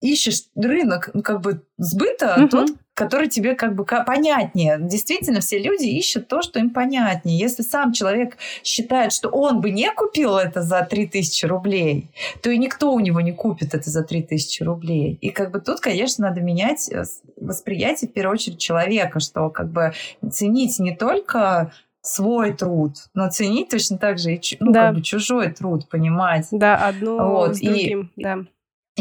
[0.00, 2.48] ищешь рынок, ну, как бы, сбыта, угу.
[2.48, 4.76] тот, который тебе как бы понятнее.
[4.80, 7.38] Действительно, все люди ищут то, что им понятнее.
[7.38, 12.10] Если сам человек считает, что он бы не купил это за 3000 рублей,
[12.42, 15.18] то и никто у него не купит это за 3000 рублей.
[15.20, 17.04] И как бы тут, конечно, надо менять э,
[17.36, 19.92] восприятие, в первую очередь, человека, что как бы
[20.30, 24.86] ценить не только свой труд, но ценить точно так же и ну, да.
[24.86, 26.46] как бы чужой труд, понимать.
[26.50, 27.56] Да, одно вот.
[27.56, 28.44] с другим, и, да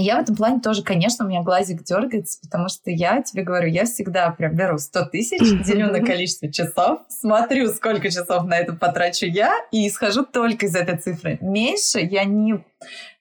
[0.01, 3.67] я в этом плане тоже, конечно, у меня глазик дергается, потому что я тебе говорю,
[3.67, 8.73] я всегда прям беру 100 тысяч, делю на количество часов, смотрю, сколько часов на это
[8.73, 11.37] потрачу я, и исхожу только из этой цифры.
[11.41, 12.63] Меньше я не...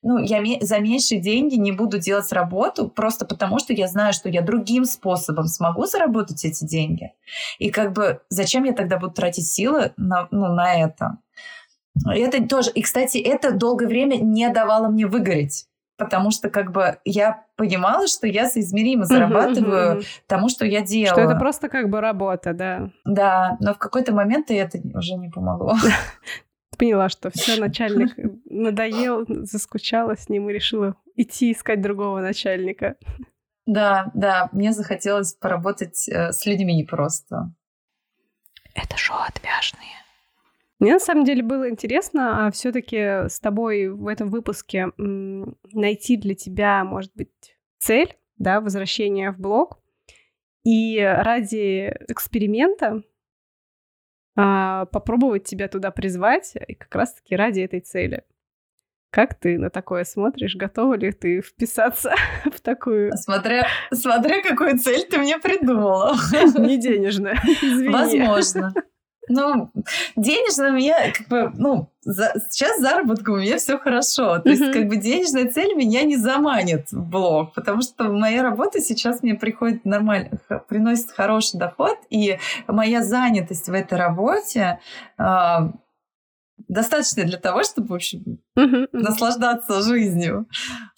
[0.02, 4.28] Ну, я за меньшие деньги не буду делать работу, просто потому что я знаю, что
[4.28, 7.12] я другим способом смогу заработать эти деньги.
[7.58, 11.18] И как бы зачем я тогда буду тратить силы на, ну, на это?
[12.06, 12.70] Это тоже...
[12.72, 15.66] И, кстати, это долгое время не давало мне выгореть
[15.96, 21.12] потому что как бы я понимала, что я соизмеримо зарабатываю тому, что я делаю.
[21.12, 22.90] Что это просто как бы работа, да.
[23.04, 25.74] Да, но в какой-то момент это уже не помогло.
[26.78, 32.96] Поняла, что все, начальник надоел, заскучала с ним и решила идти искать другого начальника.
[33.64, 37.52] Да, да, мне захотелось поработать э, с людьми просто.
[38.74, 40.05] Это шоу отвяжные.
[40.78, 46.34] Мне на самом деле было интересно а все-таки с тобой в этом выпуске найти для
[46.34, 49.78] тебя, может быть, цель, да, возвращения в блог.
[50.64, 53.02] И ради эксперимента
[54.36, 58.24] а, попробовать тебя туда призвать, и как раз-таки ради этой цели.
[59.10, 60.56] Как ты на такое смотришь?
[60.56, 62.14] Готова ли ты вписаться
[62.44, 63.16] в такую...
[63.16, 66.16] Смотря, смотря какую цель ты мне придумала.
[66.58, 67.88] Не денежная, извини.
[67.88, 68.74] Возможно.
[69.28, 69.70] Ну,
[70.16, 74.38] денежно у меня, как бы, ну, за, сейчас заработка у меня все хорошо.
[74.38, 78.80] То есть, как бы, денежная цель меня не заманит в блог, потому что моя работа
[78.80, 84.80] сейчас мне приходит нормально, приносит хороший доход, и моя занятость в этой работе
[85.18, 85.22] э,
[86.68, 88.38] достаточно для того, чтобы, в общем,
[88.92, 90.46] наслаждаться жизнью.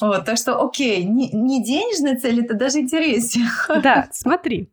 [0.01, 3.49] Вот, так что, окей, не, не денежная цель, это даже интереснее.
[3.83, 4.71] Да, смотри.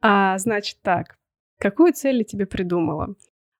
[0.00, 1.16] А, значит так,
[1.62, 3.14] Какую цель я тебе придумала?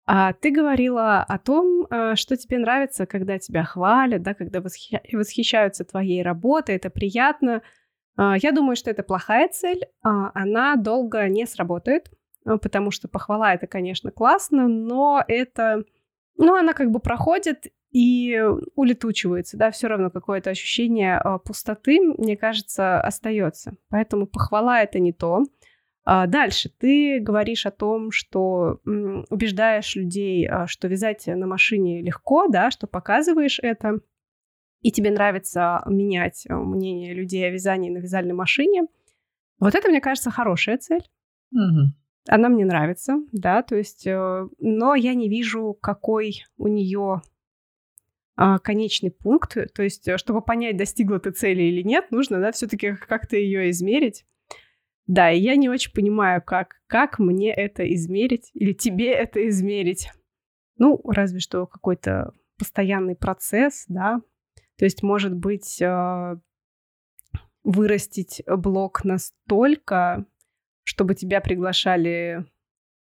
[0.07, 5.85] А ты говорила о том, э, что тебе нравится, когда тебя хвалят, да, когда восхищаются
[5.85, 7.63] твоей работой, это приятно.
[8.17, 12.11] А, я думаю, что это плохая цель, а, она долго не сработает,
[12.45, 15.85] э, потому что похвала это, конечно, классно, но это,
[16.37, 18.37] ну, она как бы проходит и
[18.75, 23.77] улетучивается, да, все равно какое-то ощущение пустоты, мне кажется, остается.
[23.91, 25.45] Поэтому похвала это не то.
[26.05, 28.81] А дальше ты говоришь о том, что
[29.31, 34.01] убеждаешь людей, а, что вязать на машине легко, да, что показываешь это,
[34.81, 38.83] и тебе нравится менять а, мнение людей о вязании на вязальной машине.
[39.61, 41.09] Вот это, мне кажется, хорошая цель.
[41.53, 41.93] Угу.
[42.29, 47.21] Она мне нравится, да, то есть, э, но я не вижу, какой у нее
[48.63, 49.57] конечный пункт.
[49.75, 53.71] То есть, э, чтобы понять, достигла ты цели или нет, нужно, да, все-таки как-то ее
[53.71, 54.25] измерить.
[55.07, 60.11] Да, и я не очень понимаю, как, как мне это измерить или тебе это измерить.
[60.79, 64.21] Ну, разве что какой-то постоянный процесс, да.
[64.79, 66.37] То есть, может быть, э,
[67.65, 70.25] вырастить блог настолько,
[70.85, 72.45] чтобы тебя приглашали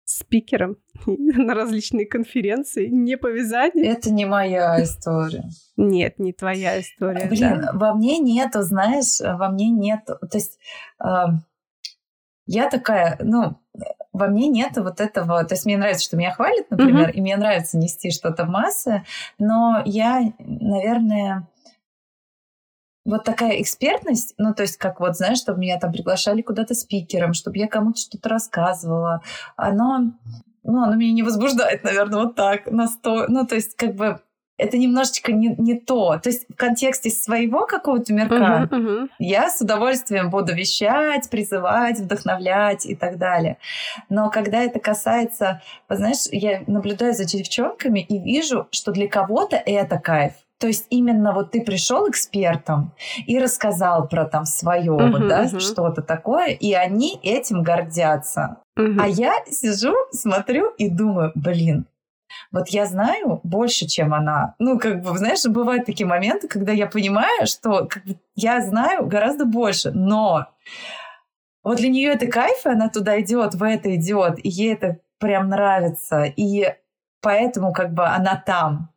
[0.03, 3.85] спикером на различные конференции, не по вязанию.
[3.85, 5.45] Это не моя история.
[5.77, 7.27] Нет, не твоя история.
[7.27, 7.71] Блин, да.
[7.73, 10.17] во мне нету, знаешь, во мне нету.
[10.19, 10.59] То есть
[11.03, 11.07] э,
[12.45, 13.57] я такая, ну,
[14.13, 17.13] во мне нет вот этого, то есть мне нравится, что меня хвалят, например, mm-hmm.
[17.13, 19.03] и мне нравится нести что-то в массы,
[19.39, 21.47] но я, наверное,
[23.05, 27.33] вот такая экспертность, ну, то есть, как вот, знаешь, чтобы меня там приглашали куда-то спикером,
[27.33, 29.21] чтобы я кому-то что-то рассказывала,
[29.55, 30.13] оно,
[30.63, 34.21] ну, оно меня не возбуждает, наверное, вот так, на сто, ну, то есть, как бы,
[34.61, 36.19] это немножечко не, не то.
[36.21, 39.09] То есть в контексте своего какого-то мирка uh-huh, uh-huh.
[39.19, 43.57] я с удовольствием буду вещать, призывать, вдохновлять и так далее.
[44.09, 49.97] Но когда это касается, знаешь, я наблюдаю за девчонками и вижу, что для кого-то это
[49.97, 50.33] кайф.
[50.59, 52.93] То есть именно вот ты пришел экспертом
[53.25, 55.59] и рассказал про там свое, uh-huh, вот, да, uh-huh.
[55.59, 58.57] что-то такое, и они этим гордятся.
[58.77, 58.97] Uh-huh.
[59.01, 61.87] А я сижу, смотрю и думаю, блин,
[62.51, 64.55] вот я знаю больше, чем она.
[64.59, 69.05] Ну, как бы, знаешь, бывают такие моменты, когда я понимаю, что как бы, я знаю
[69.07, 70.47] гораздо больше, но
[71.63, 74.97] вот для нее это кайф, и она туда идет, в это идет, и ей это
[75.19, 76.73] прям нравится, и
[77.21, 78.89] поэтому как бы она там.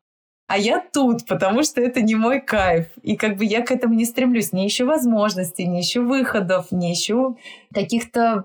[0.46, 2.88] А я тут, потому что это не мой кайф.
[3.02, 4.52] И как бы я к этому не стремлюсь.
[4.52, 7.38] Не ищу возможностей, не ищу выходов, не ищу
[7.72, 8.44] каких-то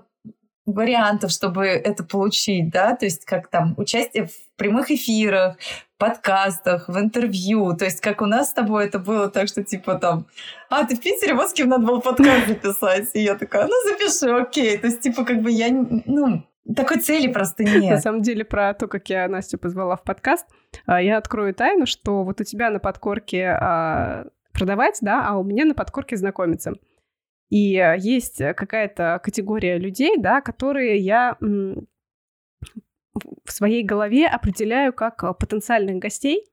[0.72, 5.56] вариантов, чтобы это получить, да, то есть как там участие в прямых эфирах,
[5.98, 9.96] подкастах, в интервью, то есть как у нас с тобой это было так, что типа
[9.96, 10.26] там,
[10.70, 13.74] а, ты в Питере, вот с кем надо было подкаст записать, и я такая, ну
[13.84, 16.42] запиши, окей, то есть типа как бы я, ну,
[16.74, 17.90] такой цели просто нет.
[17.90, 20.46] На самом деле, про то, как я Настю позвала в подкаст,
[20.86, 25.44] а, я открою тайну, что вот у тебя на подкорке а, продавать, да, а у
[25.44, 26.72] меня на подкорке знакомиться.
[27.50, 31.36] И э, есть какая-то категория людей, да, которые я
[33.44, 36.46] в своей голове определяю как э, потенциальных гостей,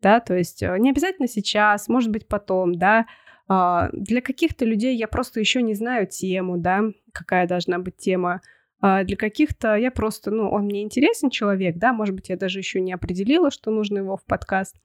[0.00, 3.06] да, то есть э, не обязательно сейчас, может быть потом, да,
[3.48, 6.82] а, для каких-то людей я просто еще не знаю тему, да,
[7.12, 8.40] какая должна быть тема,
[8.80, 12.58] а для каких-то я просто, ну, он мне интересен человек, да, может быть, я даже
[12.58, 14.76] еще не определила, что нужно его в подкаст,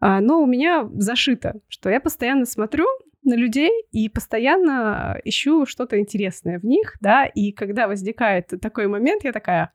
[0.00, 2.86] а, но у меня зашито, что я постоянно смотрю
[3.24, 9.24] на людей и постоянно ищу что-то интересное в них, да, и когда возникает такой момент,
[9.24, 9.72] я такая,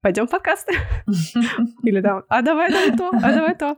[0.00, 0.68] пойдем подкаст.
[1.82, 3.76] Или там, а давай, давай то, а давай то.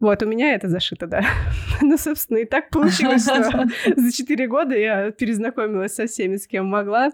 [0.00, 1.22] Вот, у меня это зашито, да.
[1.82, 3.66] ну, собственно, и так получилось, что
[3.96, 7.10] за четыре года я перезнакомилась со всеми, с кем могла.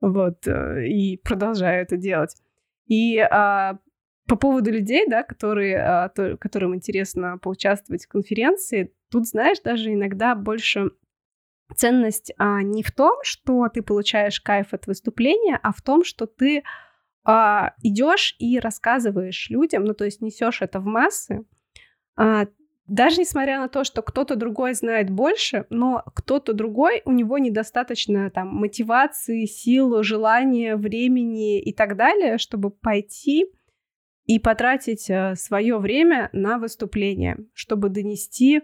[0.00, 2.34] Вот, э, и продолжаю это делать.
[2.86, 3.78] И а,
[4.26, 9.92] по поводу людей, да, которые, а, то, которым интересно поучаствовать в конференции, тут, знаешь, даже
[9.92, 10.90] иногда больше
[11.74, 16.26] ценность а, не в том, что ты получаешь кайф от выступления, а в том, что
[16.26, 16.62] ты
[17.24, 21.44] а, идешь и рассказываешь людям, ну то есть несешь это в массы,
[22.16, 22.46] а,
[22.86, 28.30] даже несмотря на то, что кто-то другой знает больше, но кто-то другой, у него недостаточно
[28.30, 33.46] там мотивации, сил, желания, времени и так далее, чтобы пойти
[34.26, 38.62] и потратить э, свое время на выступление, чтобы донести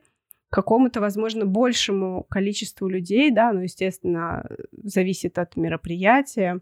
[0.52, 6.60] какому-то, возможно, большему количеству людей, да, ну, естественно, зависит от мероприятия,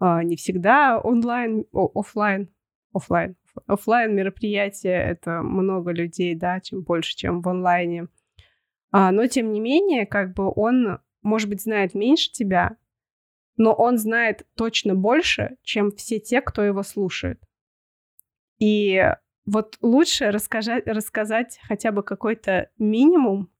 [0.00, 2.48] а, не всегда онлайн, офлайн,
[2.92, 8.08] офлайн, офлайн мероприятие это много людей, да, чем больше, чем в онлайне.
[8.90, 12.76] А, но тем не менее, как бы он, может быть, знает меньше тебя,
[13.56, 17.40] но он знает точно больше, чем все те, кто его слушает.
[18.58, 19.00] И
[19.46, 23.50] вот лучше рассказать, рассказать хотя бы какой-то минимум,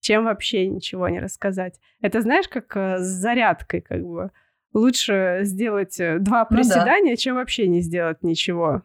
[0.00, 1.80] чем вообще ничего не рассказать.
[2.00, 4.30] Это знаешь, как э, с зарядкой, как бы.
[4.72, 7.16] Лучше сделать э, два приседания, ну, да.
[7.16, 8.82] чем вообще не сделать ничего.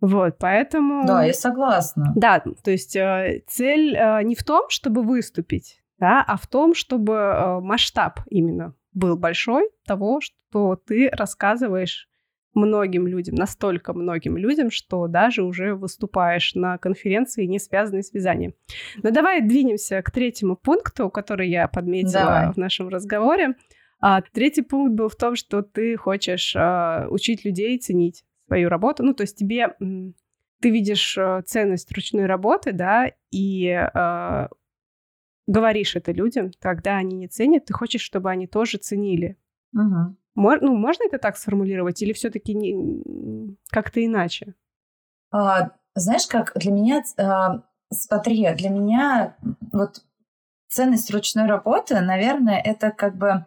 [0.00, 1.06] Вот, поэтому...
[1.06, 2.12] Да, я согласна.
[2.14, 3.92] Да, то есть э, цель
[4.24, 10.20] не в том, чтобы выступить, да, а в том, чтобы масштаб именно был большой того,
[10.20, 12.08] что ты рассказываешь
[12.54, 18.54] многим людям, настолько многим людям, что даже уже выступаешь на конференции, не связанной с вязанием.
[19.02, 22.52] Но давай двинемся к третьему пункту, который я подметила давай.
[22.52, 23.54] в нашем разговоре.
[24.00, 29.02] А, третий пункт был в том, что ты хочешь а, учить людей ценить свою работу.
[29.02, 29.74] Ну, то есть тебе
[30.60, 34.48] ты видишь а, ценность ручной работы, да, и а,
[35.46, 39.36] говоришь это людям, когда они не ценят, ты хочешь, чтобы они тоже ценили.
[39.72, 40.16] Угу.
[40.38, 44.54] Мор, ну, можно это так сформулировать или все-таки не, как-то иначе?
[45.32, 47.62] А, знаешь, как для меня, а,
[47.92, 49.36] смотри, для меня
[49.72, 50.04] вот
[50.68, 53.46] ценность ручной работы, наверное, это как бы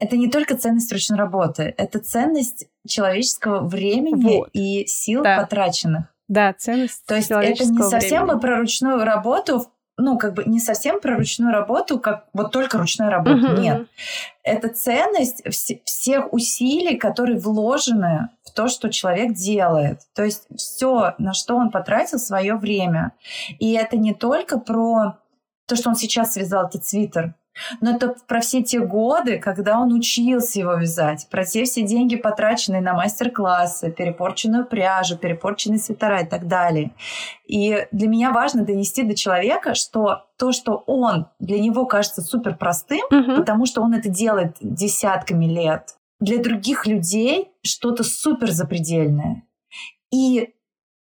[0.00, 4.50] это не только ценность ручной работы, это ценность человеческого времени вот.
[4.52, 5.38] и сил да.
[5.38, 6.12] потраченных.
[6.26, 7.06] Да, ценность.
[7.06, 8.34] То есть это не совсем времени.
[8.34, 12.78] мы про ручную работу ну, как бы не совсем про ручную работу, как вот только
[12.78, 13.48] ручная работа.
[13.48, 13.60] Uh-huh.
[13.60, 13.86] Нет.
[14.44, 20.00] Это ценность вс- всех усилий, которые вложены в то, что человек делает.
[20.14, 23.12] То есть все, на что он потратил свое время.
[23.58, 25.18] И это не только про
[25.68, 27.34] то, что он сейчас связал этот свитер,
[27.80, 32.16] но это про все те годы, когда он учился его вязать, про те все деньги,
[32.16, 36.92] потраченные на мастер-классы, перепорченную пряжу, перепорченные свитера и так далее.
[37.46, 42.56] И для меня важно донести до человека, что то, что он для него кажется супер
[42.56, 43.36] простым, угу.
[43.36, 49.44] потому что он это делает десятками лет, для других людей что-то супер запредельное.
[50.10, 50.54] И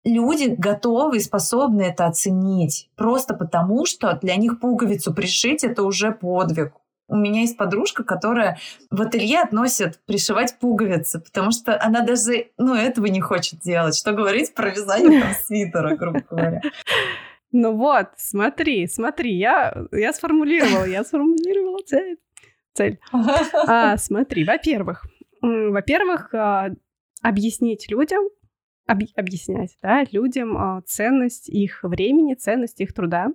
[0.08, 2.90] люди готовы и способны это оценить.
[2.96, 6.74] Просто потому, что для них пуговицу пришить— это уже подвиг.
[7.10, 8.60] У меня есть подружка, которая
[8.92, 13.98] в ателье относит пришивать пуговицы, потому что она даже, ну, этого не хочет делать.
[13.98, 16.62] Что говорить про вязание там свитера, грубо говоря.
[17.54, 22.18] Ну вот, смотри, смотри, я, я сформулировала, я сформулировала цель.
[22.74, 23.00] цель.
[23.68, 25.06] А, смотри, во-первых,
[25.42, 26.72] во-первых, а,
[27.22, 28.24] объяснить людям,
[28.88, 33.28] об, объяснять да, людям а, ценность их времени, ценность их труда,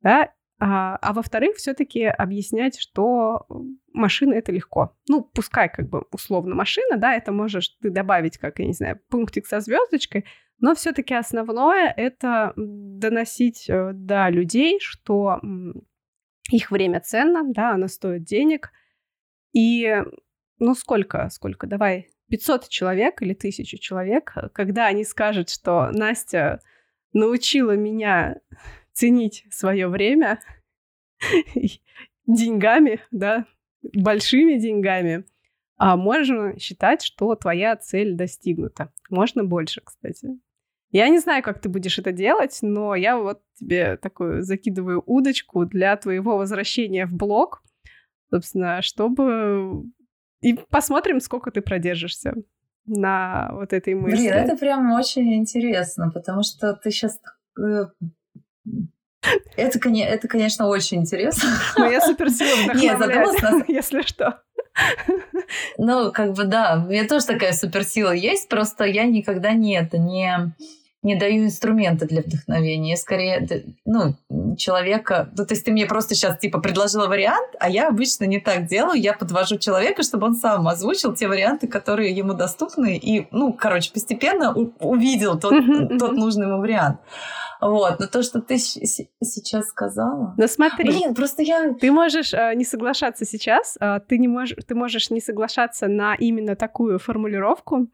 [0.00, 3.46] да, а, а во-вторых, все-таки объяснять, что
[3.92, 4.96] машина это легко.
[5.08, 9.00] Ну, пускай как бы условно машина, да, это можешь ты добавить, как, я не знаю,
[9.08, 10.24] пунктик со звездочкой,
[10.58, 15.40] но все-таки основное это доносить э, до людей, что
[16.50, 18.70] их время ценно, да, оно стоит денег.
[19.52, 20.02] И
[20.58, 26.60] ну сколько, сколько, давай 500 человек или 1000 человек, когда они скажут, что Настя
[27.12, 28.40] научила меня
[28.92, 30.40] ценить свое время
[32.26, 33.46] деньгами, да,
[33.82, 35.24] большими деньгами,
[35.76, 38.92] а можно считать, что твоя цель достигнута.
[39.10, 40.30] Можно больше, кстати.
[40.90, 45.66] Я не знаю, как ты будешь это делать, но я вот тебе такую закидываю удочку
[45.66, 47.62] для твоего возвращения в блог,
[48.30, 49.84] собственно, чтобы
[50.44, 52.34] и посмотрим, сколько ты продержишься
[52.84, 54.16] на вот этой мысли.
[54.16, 57.18] Блин, это прям очень интересно, потому что ты сейчас...
[57.58, 57.86] Э,
[59.56, 61.48] это, это, конечно, очень интересно.
[61.78, 64.42] Но я суперсила задумалась, если что.
[65.78, 69.96] Ну, как бы да, у меня тоже такая суперсила есть, просто я никогда не это,
[69.96, 70.52] не
[71.04, 72.90] не даю инструменты для вдохновения.
[72.92, 73.46] Я скорее,
[73.84, 74.16] ну,
[74.56, 75.30] человека...
[75.36, 78.66] Ну, то есть ты мне просто сейчас, типа, предложила вариант, а я обычно не так
[78.66, 79.00] делаю.
[79.00, 83.92] Я подвожу человека, чтобы он сам озвучил те варианты, которые ему доступны, и, ну, короче,
[83.92, 85.54] постепенно увидел тот,
[85.98, 86.98] тот нужный ему вариант.
[87.60, 90.34] Вот, но то, что ты сейчас сказала...
[90.36, 91.72] Ну смотри, Блин, просто я...
[91.72, 96.14] Ты можешь э, не соглашаться сейчас, э, ты, не можешь, ты можешь не соглашаться на
[96.14, 97.86] именно такую формулировку,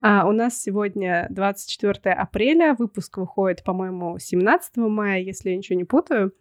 [0.00, 5.84] а, у нас сегодня 24 апреля, выпуск выходит, по-моему, 17 мая, если я ничего не
[5.84, 6.32] путаю.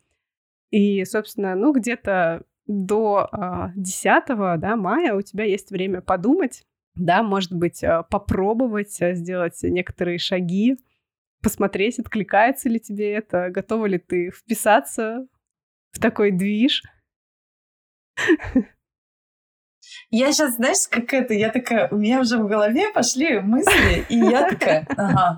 [0.70, 7.24] И, собственно, ну, где-то до а, 10 да, мая у тебя есть время подумать, да,
[7.24, 10.78] может быть, а, попробовать а, сделать некоторые шаги,
[11.42, 15.28] посмотреть, откликается ли тебе это, готова ли ты вписаться
[15.92, 16.84] в такой движ.
[20.10, 24.18] Я сейчас, знаешь, как это, я такая, у меня уже в голове пошли мысли, и
[24.18, 25.38] я такая, ага.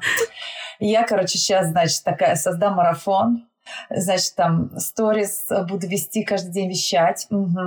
[0.80, 3.49] Я, короче, сейчас, значит, такая создам марафон,
[3.90, 7.28] Значит, там сторис буду вести, каждый день вещать.
[7.30, 7.60] Угу.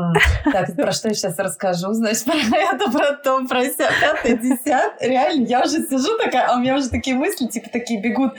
[0.52, 1.92] Так, про что я сейчас расскажу?
[1.92, 5.00] Значит, про это, про то, про все, пятое, десят.
[5.00, 8.34] Реально, я уже сижу такая, а у меня уже такие мысли, типа, такие бегут.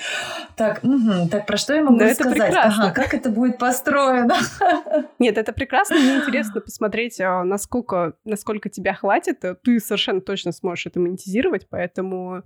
[0.56, 2.38] Так, угу, так, про что я могу да рассказать?
[2.38, 2.84] Это прекрасно.
[2.86, 4.36] Ага, как это будет построено?
[5.20, 5.96] Нет, это прекрасно.
[5.96, 9.44] Мне интересно посмотреть, а, насколько, насколько тебя хватит.
[9.64, 12.44] Ты совершенно точно сможешь это монетизировать, поэтому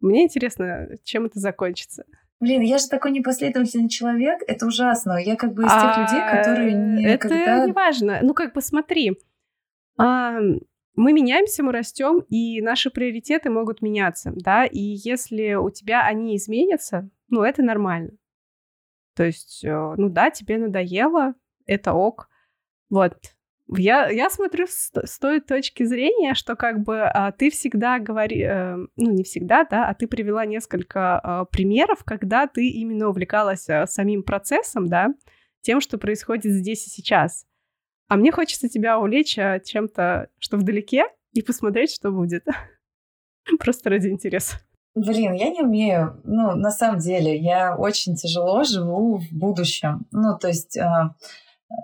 [0.00, 2.04] мне интересно, чем это закончится.
[2.40, 5.18] Блин, я же такой непоследовательный человек, это ужасно.
[5.18, 7.36] Я как бы из тех а, людей, которые никогда...
[7.36, 8.20] Это не важно.
[8.22, 9.18] Ну, как бы смотри,
[9.98, 10.38] а,
[10.94, 16.36] мы меняемся, мы растем, и наши приоритеты могут меняться, да, и если у тебя они
[16.36, 18.12] изменятся, ну, это нормально.
[19.14, 21.34] То есть, э, ну да, тебе надоело,
[21.66, 22.28] это ок.
[22.88, 23.16] Вот.
[23.76, 28.42] Я, я смотрю с, с той точки зрения, что как бы а, ты всегда говори,
[28.42, 33.68] э, ну не всегда, да, а ты привела несколько э, примеров, когда ты именно увлекалась
[33.68, 35.08] э, самим процессом, да,
[35.60, 37.44] тем, что происходит здесь и сейчас.
[38.08, 42.46] А мне хочется тебя увлечь э, чем-то, что вдалеке, и посмотреть, что будет.
[43.60, 44.56] Просто ради интереса.
[44.94, 46.20] Блин, я не умею.
[46.24, 50.06] Ну, на самом деле, я очень тяжело живу в будущем.
[50.10, 50.78] Ну, то есть...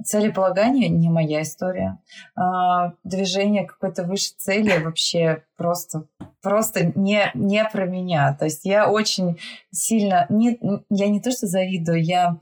[0.05, 1.99] Целеполагание не моя история.
[2.35, 6.07] А, движение какой-то выше цели вообще просто,
[6.43, 8.35] просто не, не про меня.
[8.39, 9.39] То есть я очень
[9.70, 10.26] сильно...
[10.30, 10.59] Не,
[10.89, 12.39] я не то что завидую, я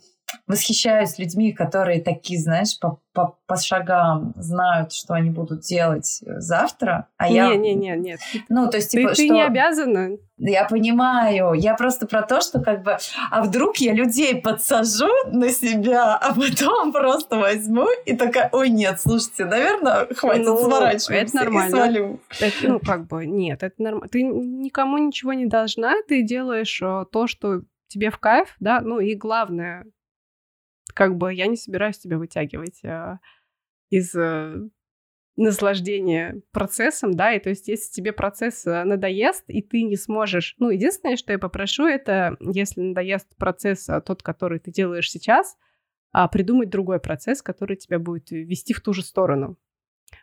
[0.47, 7.09] восхищаюсь людьми, которые такие, знаешь, по, по, по шагам знают, что они будут делать завтра,
[7.16, 7.55] а не, я...
[7.57, 8.20] Не, не, нет.
[8.49, 9.22] Ну, то есть, типа, ты, что...
[9.22, 10.16] ты не обязана.
[10.39, 11.53] Я понимаю.
[11.53, 12.97] Я просто про то, что как бы...
[13.30, 19.01] А вдруг я людей подсажу на себя, а потом просто возьму и такая, ой, нет,
[19.01, 21.68] слушайте, наверное, хватит ну, сворачиваться это нормально.
[21.68, 22.20] и свалю.
[22.41, 24.09] Это, ну, как бы, нет, это нормально.
[24.09, 29.01] Ты никому ничего не должна, ты делаешь э, то, что тебе в кайф, да, ну
[29.01, 29.85] и главное,
[30.95, 33.20] как бы я не собираюсь тебя вытягивать а,
[33.90, 34.57] из а,
[35.36, 40.55] наслаждения процессом, да, и то есть если тебе процесс э, надоест, и ты не сможешь,
[40.59, 45.57] ну, единственное, что я попрошу, это, если надоест процесс а, тот, который ты делаешь сейчас,
[46.12, 49.57] а придумать другой процесс, который тебя будет вести в ту же сторону.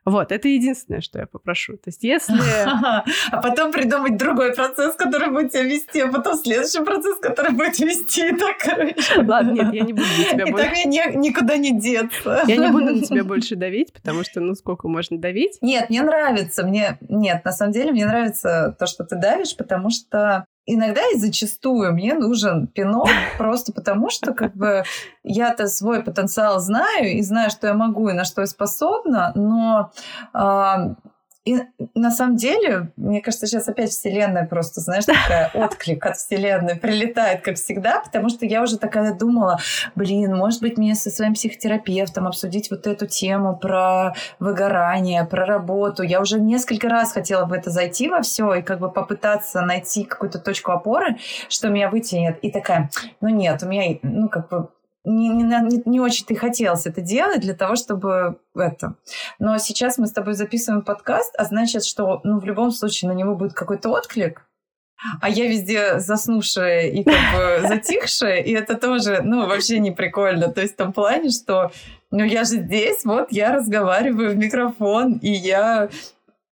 [0.05, 1.73] Вот, это единственное, что я попрошу.
[1.73, 2.39] То есть, если...
[3.31, 7.77] А потом придумать другой процесс, который будет тебя вести, а потом следующий процесс, который будет
[7.79, 8.95] вести, и так, короче.
[9.17, 10.65] Ладно, нет, я не буду на тебя больше...
[10.65, 12.43] И так мне никуда не деться.
[12.47, 15.57] Я не буду на тебя больше давить, потому что, ну, сколько можно давить?
[15.61, 16.97] Нет, мне нравится, мне...
[17.01, 21.93] Нет, на самом деле мне нравится то, что ты давишь, потому что иногда и зачастую
[21.93, 24.83] мне нужен пинок просто потому, что как бы
[25.23, 29.91] я-то свой потенциал знаю и знаю, что я могу и на что я способна, но
[30.33, 30.95] э,
[31.45, 31.57] и
[31.95, 37.41] на самом деле, мне кажется, сейчас опять Вселенная просто, знаешь, такая отклик от Вселенной прилетает,
[37.41, 39.57] как всегда, потому что я уже такая думала,
[39.95, 46.03] блин, может быть, мне со своим психотерапевтом обсудить вот эту тему про выгорание, про работу.
[46.03, 50.03] Я уже несколько раз хотела в это зайти во все и как бы попытаться найти
[50.03, 51.17] какую-то точку опоры,
[51.47, 52.37] что меня вытянет.
[52.43, 52.89] И такая,
[53.21, 54.69] ну нет, у меня, ну как бы
[55.09, 58.95] не, не, не очень-то и хотелось это делать для того, чтобы это.
[59.39, 63.15] Но сейчас мы с тобой записываем подкаст, а значит, что ну, в любом случае на
[63.15, 64.45] него будет какой-то отклик,
[65.21, 70.51] а я везде заснувшая и как бы затихшая, и это тоже, ну, вообще не прикольно.
[70.51, 71.71] То есть в том плане, что,
[72.11, 75.89] ну, я же здесь, вот, я разговариваю в микрофон, и я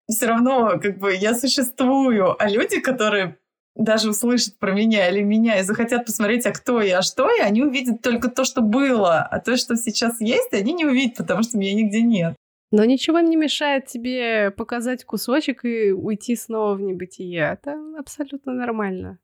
[0.08, 2.36] все равно, как бы, я существую.
[2.38, 3.38] А люди, которые
[3.74, 7.44] даже услышат про меня или меня и захотят посмотреть, а кто я, а что я,
[7.44, 11.42] они увидят только то, что было, а то, что сейчас есть, они не увидят, потому
[11.42, 12.34] что меня нигде нет.
[12.70, 17.52] Но ничего не мешает тебе показать кусочек и уйти снова в небытие.
[17.52, 19.18] Это абсолютно нормально.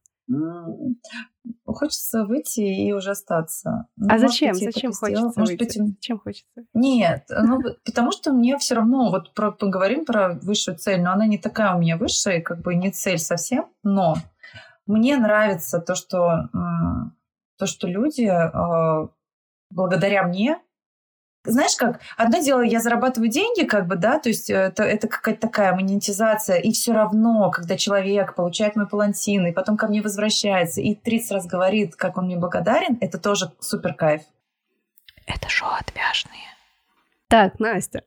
[1.65, 3.89] Хочется выйти и уже остаться.
[3.97, 4.53] Ну, а зачем?
[4.53, 5.79] Быть, зачем хочется Может выйти?
[5.81, 5.97] Быть...
[5.97, 6.65] Зачем хочется?
[6.75, 11.27] Нет, ну, потому что мне все равно, вот про, поговорим про высшую цель, но она
[11.27, 14.15] не такая у меня высшая, как бы не цель совсем, но
[14.91, 16.49] мне нравится то, что,
[17.59, 19.09] то, что люди а,
[19.71, 20.61] благодаря мне
[21.45, 25.41] знаешь как, одно дело, я зарабатываю деньги, как бы, да, то есть это, это какая-то
[25.41, 30.83] такая монетизация, и все равно, когда человек получает мой палантин, и потом ко мне возвращается,
[30.83, 34.23] и 30 раз говорит, как он мне благодарен, это тоже супер кайф.
[35.27, 36.45] Это шоу отвяжные.
[37.29, 38.03] Так, Настя,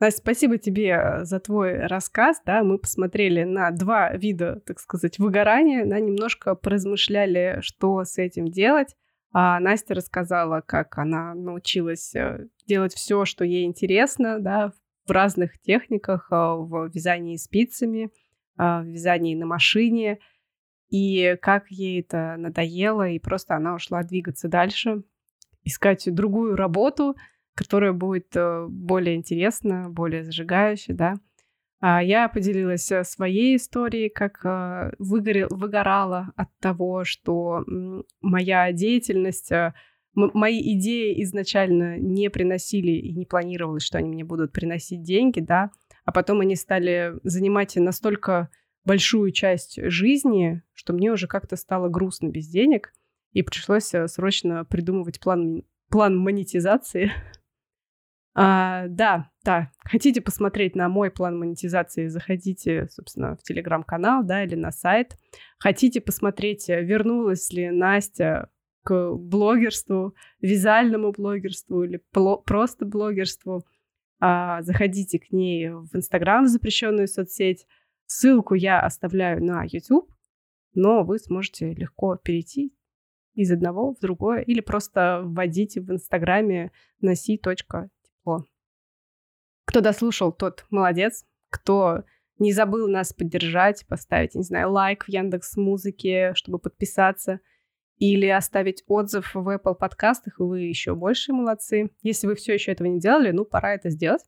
[0.00, 2.40] Настя, спасибо тебе э, за твой рассказ.
[2.46, 8.46] Да, мы посмотрели на два вида, так сказать, выгорания, да, немножко поразмышляли, что с этим
[8.46, 8.94] делать.
[9.32, 14.72] А Настя рассказала, как она научилась э, делать все, что ей интересно, да,
[15.06, 18.10] в разных техниках, а, в вязании спицами,
[18.56, 20.18] в вязании на машине,
[20.90, 25.02] и как ей это надоело, и просто она ушла двигаться дальше,
[25.64, 27.14] искать другую работу,
[27.58, 31.14] которая будет э, более интересна, более зажигающая, да.
[31.80, 37.64] А я поделилась э, своей историей, как э, выгорел, выгорала от того, что
[38.20, 39.50] моя деятельность
[40.14, 45.70] мои идеи изначально не приносили и не планировалось, что они мне будут приносить деньги, да,
[46.04, 48.50] а потом они стали занимать настолько
[48.84, 52.92] большую часть жизни, что мне уже как-то стало грустно без денег,
[53.32, 57.10] и пришлось срочно придумывать план, план монетизации.
[58.40, 64.54] А, да, да, хотите посмотреть на мой план монетизации, заходите, собственно, в телеграм-канал, да, или
[64.54, 65.16] на сайт.
[65.58, 68.48] Хотите посмотреть, э, вернулась ли Настя
[68.84, 73.64] к блогерству, вязальному блогерству или просто блогерству,
[74.20, 77.66] а, заходите к ней в Инстаграм, запрещенную соцсеть.
[78.06, 80.12] Ссылку я оставляю на YouTube,
[80.74, 82.72] но вы сможете легко перейти
[83.34, 86.70] из одного в другое или просто вводите в Инстаграме
[88.36, 88.44] носи.тепло.
[89.64, 91.24] Кто дослушал, тот молодец.
[91.50, 92.04] Кто
[92.38, 97.40] не забыл нас поддержать, поставить, не знаю, лайк в Яндекс Музыке, чтобы подписаться–
[97.98, 101.90] или оставить отзыв в Apple подкастах, вы еще больше молодцы.
[102.02, 104.22] Если вы все еще этого не делали, ну, пора это сделать.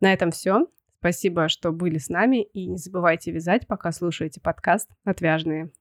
[0.00, 0.66] На этом все.
[0.98, 5.72] Спасибо, что были с нами, и не забывайте вязать, пока слушаете подкаст «Отвяжные».